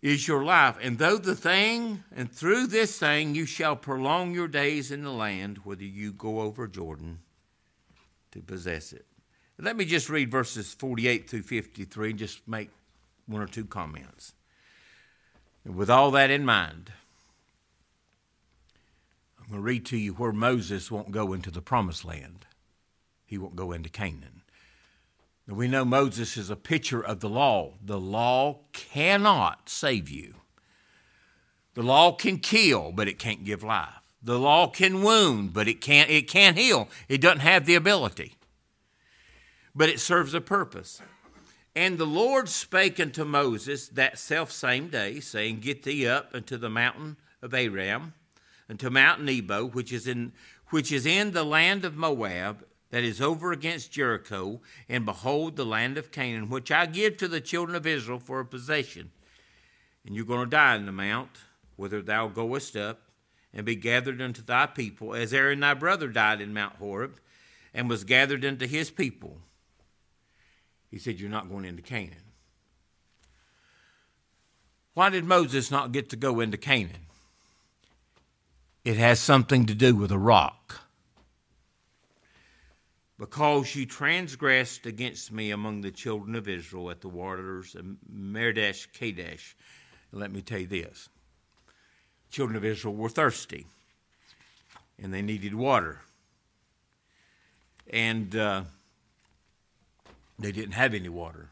Is 0.03 0.27
your 0.27 0.45
life. 0.45 0.77
And 0.83 0.99
though 0.99 1.17
the 1.17 1.37
thing, 1.37 2.03
and 2.15 2.31
through 2.31 2.67
this 2.67 2.99
thing 2.99 3.35
you 3.35 3.47
shall 3.47 3.77
prolong 3.77 4.35
your 4.35 4.49
days 4.49 4.91
in 4.91 5.05
the 5.05 5.13
land, 5.13 5.59
whether 5.59 5.85
you 5.85 6.13
go 6.13 6.41
over 6.41 6.67
Jordan 6.67 7.21
to 8.33 8.41
possess 8.41 8.93
it. 8.93 9.07
Let 9.59 9.77
me 9.77 9.85
just 9.85 10.11
read 10.11 10.31
verses 10.31 10.75
48 10.75 11.31
through 11.31 11.43
53 11.43 12.11
and 12.11 12.19
just 12.19 12.47
make 12.49 12.71
one 13.27 13.41
or 13.41 13.47
two 13.47 13.65
comments. 13.65 14.35
With 15.65 15.89
all 15.89 16.11
that 16.13 16.31
in 16.31 16.45
mind, 16.45 16.91
I'm 19.39 19.47
going 19.47 19.61
to 19.61 19.65
read 19.65 19.87
to 19.87 19.97
you 19.97 20.15
where 20.15 20.33
Moses 20.33 20.91
won't 20.91 21.13
go 21.13 21.33
into 21.33 21.53
the 21.53 21.61
promised 21.61 22.05
land. 22.05 22.47
He 23.25 23.39
won't 23.39 23.55
go 23.55 23.71
into 23.71 23.89
Canaan. 23.89 24.42
We 25.53 25.69
know 25.69 25.85
Moses 25.85 26.39
is 26.39 26.49
a 26.49 26.57
picture 26.57 27.05
of 27.05 27.21
the 27.21 27.29
law. 27.29 27.75
The 27.85 28.01
law 28.01 28.61
cannot 28.73 29.69
save 29.69 30.09
you. 30.09 30.37
The 31.75 31.83
law 31.83 32.13
can 32.13 32.39
kill, 32.39 32.91
but 32.91 33.07
it 33.07 33.19
can't 33.19 33.45
give 33.45 33.63
life. 33.63 34.01
The 34.23 34.39
law 34.39 34.69
can 34.69 35.03
wound, 35.03 35.53
but 35.53 35.69
it 35.69 35.81
can't 35.81 36.09
it 36.09 36.29
can't 36.29 36.57
heal. 36.57 36.89
It 37.09 37.21
doesn't 37.21 37.41
have 37.41 37.67
the 37.67 37.75
ability. 37.75 38.35
But 39.75 39.89
it 39.89 40.01
serves 40.01 40.33
a 40.33 40.41
purpose. 40.41 41.03
And 41.75 41.99
the 41.99 42.07
Lord 42.07 42.49
spake 42.49 43.01
unto 43.01 43.25
Moses 43.25 43.89
that 43.89 44.19
self 44.19 44.53
same 44.53 44.89
day, 44.89 45.21
saying, 45.21 45.61
Get 45.61 45.83
thee 45.83 46.07
up 46.07 46.31
unto 46.35 46.57
the 46.57 46.71
mountain 46.71 47.17
of 47.41 47.53
Aram, 47.53 48.15
unto 48.69 48.91
Mount 48.91 49.23
Nebo, 49.23 49.67
which 49.67 49.93
is 49.93 50.07
in 50.07 50.33
which 50.69 50.93
is 50.93 51.05
in 51.05 51.33
the 51.33 51.45
land 51.45 51.85
of 51.85 51.97
Moab, 51.97 52.65
that 52.93 53.03
is 53.03 53.23
over 53.23 53.53
against 53.53 53.91
Jericho, 53.91 54.61
and 54.87 55.07
behold 55.07 55.57
the 55.57 55.65
land 55.65 55.97
of 55.97 56.13
Canaan, 56.13 56.51
which 56.51 56.71
I 56.71 56.85
give 56.85 57.17
to 57.17 57.27
the 57.27 57.41
children 57.41 57.75
of 57.75 57.87
Israel 57.87 58.19
for 58.19 58.39
a 58.39 58.45
possession. 58.45 59.11
And 60.05 60.15
you're 60.15 60.27
going 60.27 60.45
to 60.45 60.51
die 60.51 60.77
in 60.77 60.85
the 60.85 60.93
mount, 60.93 61.31
whither 61.77 62.03
thou 62.03 62.29
goest 62.29 62.77
up, 62.77 63.01
and 63.55 63.65
be 63.65 63.77
gathered 63.77 64.21
unto 64.21 64.43
thy 64.43 64.67
people, 64.67 65.15
as 65.15 65.33
Aaron 65.33 65.61
thy 65.61 65.73
brother 65.73 66.09
died 66.09 66.43
in 66.43 66.53
Mount 66.53 66.77
Horeb, 66.77 67.19
and 67.73 67.89
was 67.89 68.05
gathered 68.05 68.45
unto 68.45 68.67
his 68.67 68.91
people. 68.91 69.39
He 70.91 70.99
said, 70.99 71.19
You're 71.19 71.31
not 71.31 71.49
going 71.49 71.65
into 71.65 71.81
Canaan. 71.81 72.17
Why 74.93 75.09
did 75.09 75.25
Moses 75.25 75.71
not 75.71 75.93
get 75.93 76.11
to 76.11 76.17
go 76.17 76.41
into 76.41 76.59
Canaan? 76.59 77.07
It 78.85 78.99
has 78.99 79.19
something 79.19 79.65
to 79.65 79.75
do 79.75 79.97
with 79.97 80.13
a 80.13 80.19
rock 80.19 80.82
because 83.23 83.77
you 83.77 83.87
transgressed 83.87 84.85
against 84.85 85.31
me 85.31 85.53
among 85.53 85.81
the 85.81 85.93
children 85.93 86.35
of 86.35 86.49
Israel 86.49 86.91
at 86.91 87.01
the 87.01 87.09
waters 87.09 87.77
of 87.77 87.87
Meribah 88.13 88.75
Kadesh. 88.93 89.55
Let 90.11 90.33
me 90.33 90.43
tell 90.43 90.59
you 90.59 90.67
this 90.67 91.09
children 92.33 92.57
of 92.57 92.65
Israel 92.65 92.97
were 92.97 93.09
thirsty 93.09 93.65
and 95.01 95.15
they 95.15 95.23
needed 95.23 95.55
water. 95.55 96.01
And 97.89 98.35
uh, 98.35 98.65
they 100.37 100.51
didn't 100.51 100.73
have 100.73 100.93
any 100.93 101.09
water. 101.09 101.51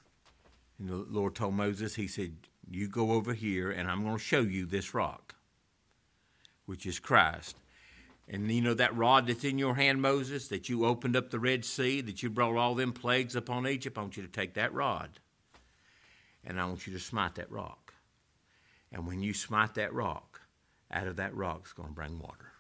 And 0.81 0.89
the 0.89 1.07
Lord 1.09 1.37
told 1.37 1.55
Moses, 1.55 1.95
He 1.95 2.09
said, 2.09 2.33
You 2.69 2.89
go 2.89 3.13
over 3.13 3.33
here 3.33 3.71
and 3.71 3.89
I'm 3.89 4.03
going 4.03 4.17
to 4.17 4.21
show 4.21 4.41
you 4.41 4.67
this 4.67 4.93
rock, 4.93 5.37
which 6.67 6.85
is 6.85 6.99
Christ. 6.99 7.55
And 8.33 8.51
you 8.51 8.63
know 8.63 8.75
that 8.75 8.97
rod 8.97 9.27
that's 9.27 9.43
in 9.43 9.59
your 9.59 9.75
hand, 9.75 10.01
Moses, 10.01 10.47
that 10.49 10.69
you 10.69 10.87
opened 10.87 11.17
up 11.17 11.31
the 11.31 11.41
Red 11.41 11.65
Sea, 11.65 12.01
that 12.03 12.23
you 12.23 12.31
brought 12.31 12.57
all 12.57 12.77
them 12.77 12.93
plagues 12.93 13.35
upon 13.35 13.67
Egypt? 13.67 13.99
I 13.99 14.03
want 14.03 14.17
you 14.17 14.23
to 14.23 14.29
take 14.29 14.55
that 14.55 14.73
rod 14.73 15.19
and 16.45 16.61
I 16.61 16.65
want 16.65 16.87
you 16.87 16.93
to 16.93 17.01
smite 17.01 17.35
that 17.35 17.51
rock. 17.51 17.93
And 18.93 19.07
when 19.07 19.21
you 19.21 19.35
smite 19.35 19.75
that 19.75 19.93
rock, 19.93 20.41
out 20.91 21.07
of 21.07 21.17
that 21.17 21.35
rock 21.35 21.67
is 21.67 21.73
going 21.73 21.91
to 21.91 21.95
bring 21.95 22.19
water. 22.19 22.53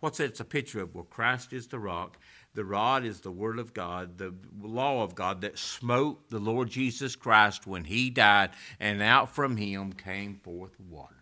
What's 0.00 0.18
that? 0.18 0.24
It's 0.24 0.40
a 0.40 0.44
picture 0.44 0.82
of? 0.82 0.94
Well, 0.94 1.04
Christ 1.04 1.52
is 1.52 1.66
the 1.66 1.78
rock. 1.78 2.18
The 2.54 2.64
rod 2.64 3.04
is 3.04 3.20
the 3.20 3.32
Word 3.32 3.58
of 3.58 3.74
God, 3.74 4.16
the 4.18 4.34
law 4.60 5.02
of 5.02 5.14
God 5.14 5.40
that 5.42 5.58
smote 5.58 6.30
the 6.30 6.38
Lord 6.38 6.70
Jesus 6.70 7.16
Christ 7.16 7.66
when 7.66 7.84
He 7.84 8.10
died, 8.10 8.50
and 8.80 9.02
out 9.02 9.34
from 9.34 9.56
Him 9.56 9.92
came 9.92 10.36
forth 10.36 10.78
water. 10.88 11.14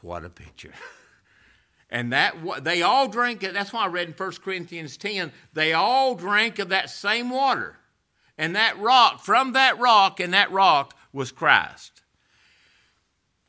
What 0.00 0.24
a 0.24 0.30
picture. 0.30 0.74
And 1.90 2.12
that 2.12 2.34
they 2.62 2.82
all 2.82 3.08
drank 3.08 3.42
it. 3.42 3.54
That's 3.54 3.72
why 3.72 3.84
I 3.84 3.88
read 3.88 4.08
in 4.08 4.14
1 4.14 4.32
Corinthians 4.44 4.96
10, 4.96 5.32
they 5.52 5.72
all 5.72 6.14
drank 6.14 6.58
of 6.58 6.68
that 6.68 6.90
same 6.90 7.30
water. 7.30 7.78
And 8.36 8.54
that 8.54 8.78
rock, 8.78 9.20
from 9.20 9.52
that 9.54 9.78
rock, 9.78 10.20
and 10.20 10.32
that 10.34 10.52
rock 10.52 10.94
was 11.12 11.32
Christ. 11.32 12.02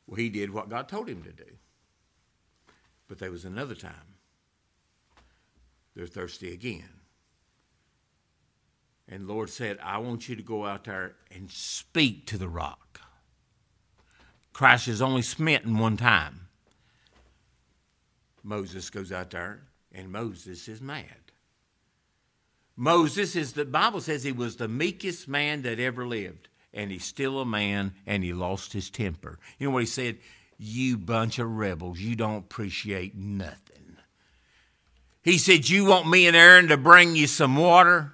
Well, 0.06 0.16
he 0.16 0.28
did 0.28 0.50
what 0.50 0.68
God 0.68 0.88
told 0.88 1.08
him 1.08 1.22
to 1.22 1.32
do. 1.32 1.44
But 3.06 3.18
there 3.18 3.30
was 3.30 3.44
another 3.44 3.74
time. 3.74 4.16
They're 5.94 6.06
thirsty 6.06 6.52
again. 6.52 6.88
And 9.08 9.26
Lord 9.26 9.50
said, 9.50 9.78
I 9.82 9.98
want 9.98 10.28
you 10.28 10.36
to 10.36 10.42
go 10.42 10.64
out 10.64 10.84
there 10.84 11.16
and 11.34 11.50
speak 11.50 12.26
to 12.26 12.38
the 12.38 12.48
rock. 12.48 13.00
Christ 14.52 14.88
is 14.88 15.02
only 15.02 15.22
smitten 15.22 15.78
one 15.78 15.96
time. 15.96 16.48
Moses 18.42 18.90
goes 18.90 19.12
out 19.12 19.30
there, 19.30 19.62
and 19.92 20.10
Moses 20.10 20.68
is 20.68 20.80
mad. 20.80 21.32
Moses 22.76 23.36
is 23.36 23.52
the 23.52 23.64
Bible 23.64 24.00
says 24.00 24.24
he 24.24 24.32
was 24.32 24.56
the 24.56 24.68
meekest 24.68 25.28
man 25.28 25.62
that 25.62 25.78
ever 25.78 26.06
lived, 26.06 26.48
and 26.72 26.90
he's 26.90 27.04
still 27.04 27.40
a 27.40 27.44
man, 27.44 27.94
and 28.06 28.24
he 28.24 28.32
lost 28.32 28.72
his 28.72 28.88
temper. 28.88 29.38
You 29.58 29.68
know 29.68 29.74
what 29.74 29.82
he 29.82 29.86
said? 29.86 30.18
You 30.58 30.96
bunch 30.96 31.38
of 31.38 31.50
rebels, 31.50 32.00
you 32.00 32.16
don't 32.16 32.38
appreciate 32.38 33.14
nothing. 33.14 33.96
He 35.22 35.36
said, 35.36 35.68
You 35.68 35.84
want 35.84 36.08
me 36.08 36.26
and 36.26 36.36
Aaron 36.36 36.68
to 36.68 36.76
bring 36.76 37.16
you 37.16 37.26
some 37.26 37.56
water? 37.56 38.12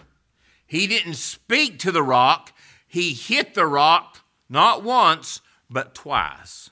He 0.67 0.87
didn't 0.87 1.15
speak 1.15 1.79
to 1.81 1.93
the 1.93 2.03
rock, 2.03 2.53
he 2.87 3.13
hit 3.13 3.55
the 3.55 3.67
rock 3.67 4.25
not 4.49 4.83
once, 4.83 5.41
but 5.71 5.95
twice. 5.95 6.71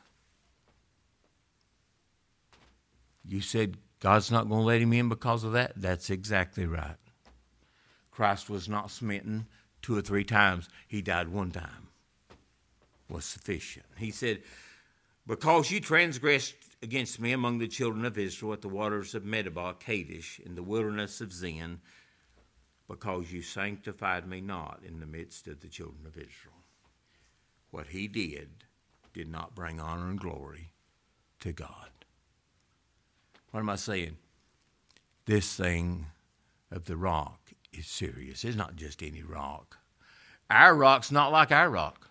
You 3.34 3.40
said 3.40 3.78
God's 3.98 4.30
not 4.30 4.48
going 4.48 4.60
to 4.60 4.66
let 4.66 4.80
him 4.80 4.92
in 4.92 5.08
because 5.08 5.42
of 5.42 5.54
that? 5.54 5.72
That's 5.74 6.08
exactly 6.08 6.66
right. 6.66 6.94
Christ 8.12 8.48
was 8.48 8.68
not 8.68 8.92
smitten 8.92 9.48
two 9.82 9.98
or 9.98 10.02
three 10.02 10.22
times, 10.22 10.68
he 10.86 11.02
died 11.02 11.28
one 11.30 11.50
time. 11.50 11.88
Was 13.08 13.24
sufficient. 13.24 13.86
He 13.98 14.12
said, 14.12 14.42
Because 15.26 15.68
you 15.68 15.80
transgressed 15.80 16.54
against 16.80 17.18
me 17.18 17.32
among 17.32 17.58
the 17.58 17.66
children 17.66 18.04
of 18.04 18.16
Israel 18.18 18.52
at 18.52 18.62
the 18.62 18.68
waters 18.68 19.16
of 19.16 19.24
Meribah, 19.24 19.74
Kadesh, 19.80 20.38
in 20.38 20.54
the 20.54 20.62
wilderness 20.62 21.20
of 21.20 21.32
Zin, 21.32 21.80
because 22.86 23.32
you 23.32 23.42
sanctified 23.42 24.28
me 24.28 24.42
not 24.42 24.78
in 24.86 25.00
the 25.00 25.06
midst 25.06 25.48
of 25.48 25.58
the 25.58 25.66
children 25.66 26.06
of 26.06 26.16
Israel. 26.16 26.62
What 27.72 27.88
he 27.88 28.06
did 28.06 28.62
did 29.12 29.28
not 29.28 29.56
bring 29.56 29.80
honor 29.80 30.08
and 30.08 30.20
glory 30.20 30.70
to 31.40 31.50
God. 31.50 32.03
What 33.54 33.60
am 33.60 33.70
I 33.70 33.76
saying? 33.76 34.16
This 35.26 35.54
thing 35.54 36.06
of 36.72 36.86
the 36.86 36.96
rock 36.96 37.52
is 37.72 37.86
serious. 37.86 38.44
It's 38.44 38.56
not 38.56 38.74
just 38.74 39.00
any 39.00 39.22
rock. 39.22 39.78
Our 40.50 40.74
rock's 40.74 41.12
not 41.12 41.30
like 41.30 41.52
our 41.52 41.70
rock. 41.70 42.10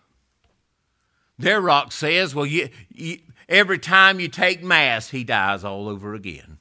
Their 1.38 1.60
rock 1.60 1.92
says, 1.92 2.34
well, 2.34 2.46
you, 2.46 2.70
you, 2.88 3.20
every 3.50 3.78
time 3.78 4.22
you 4.22 4.30
take 4.30 4.64
Mass, 4.64 5.10
he 5.10 5.26
dies 5.26 5.66
all 5.66 5.90
over 5.90 6.14
again. 6.14 6.60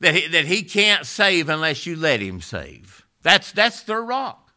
That 0.00 0.16
he, 0.16 0.26
that 0.26 0.46
he 0.46 0.64
can't 0.64 1.06
save 1.06 1.48
unless 1.48 1.86
you 1.86 1.94
let 1.94 2.18
him 2.18 2.40
save. 2.40 3.06
That's, 3.22 3.52
that's 3.52 3.84
their 3.84 4.02
rock. 4.02 4.50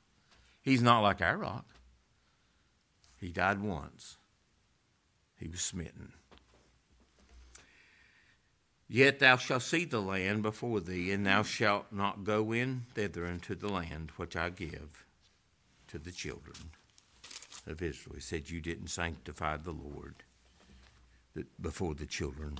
He's 0.63 0.81
not 0.81 1.01
like 1.01 1.21
our 1.21 1.37
rock. 1.37 1.67
He 3.21 3.27
died 3.27 3.61
once, 3.61 4.17
he 5.37 5.47
was 5.47 5.61
smitten. 5.61 6.13
Yet 8.91 9.19
thou 9.19 9.37
shalt 9.37 9.61
see 9.61 9.85
the 9.85 10.01
land 10.01 10.41
before 10.41 10.79
thee, 10.79 11.11
and 11.11 11.23
thou 11.23 11.43
shalt 11.43 11.91
not 11.91 12.23
go 12.23 12.51
in 12.51 12.87
thither 12.95 13.27
into 13.27 13.53
the 13.53 13.69
land 13.69 14.11
which 14.17 14.35
I 14.35 14.49
give 14.49 15.05
to 15.89 15.99
the 15.99 16.11
children 16.11 16.71
of 17.67 17.83
Israel. 17.83 18.15
He 18.15 18.21
said, 18.21 18.49
You 18.49 18.59
didn't 18.59 18.87
sanctify 18.87 19.57
the 19.57 19.71
Lord 19.71 20.15
before 21.61 21.93
the 21.93 22.07
children 22.07 22.57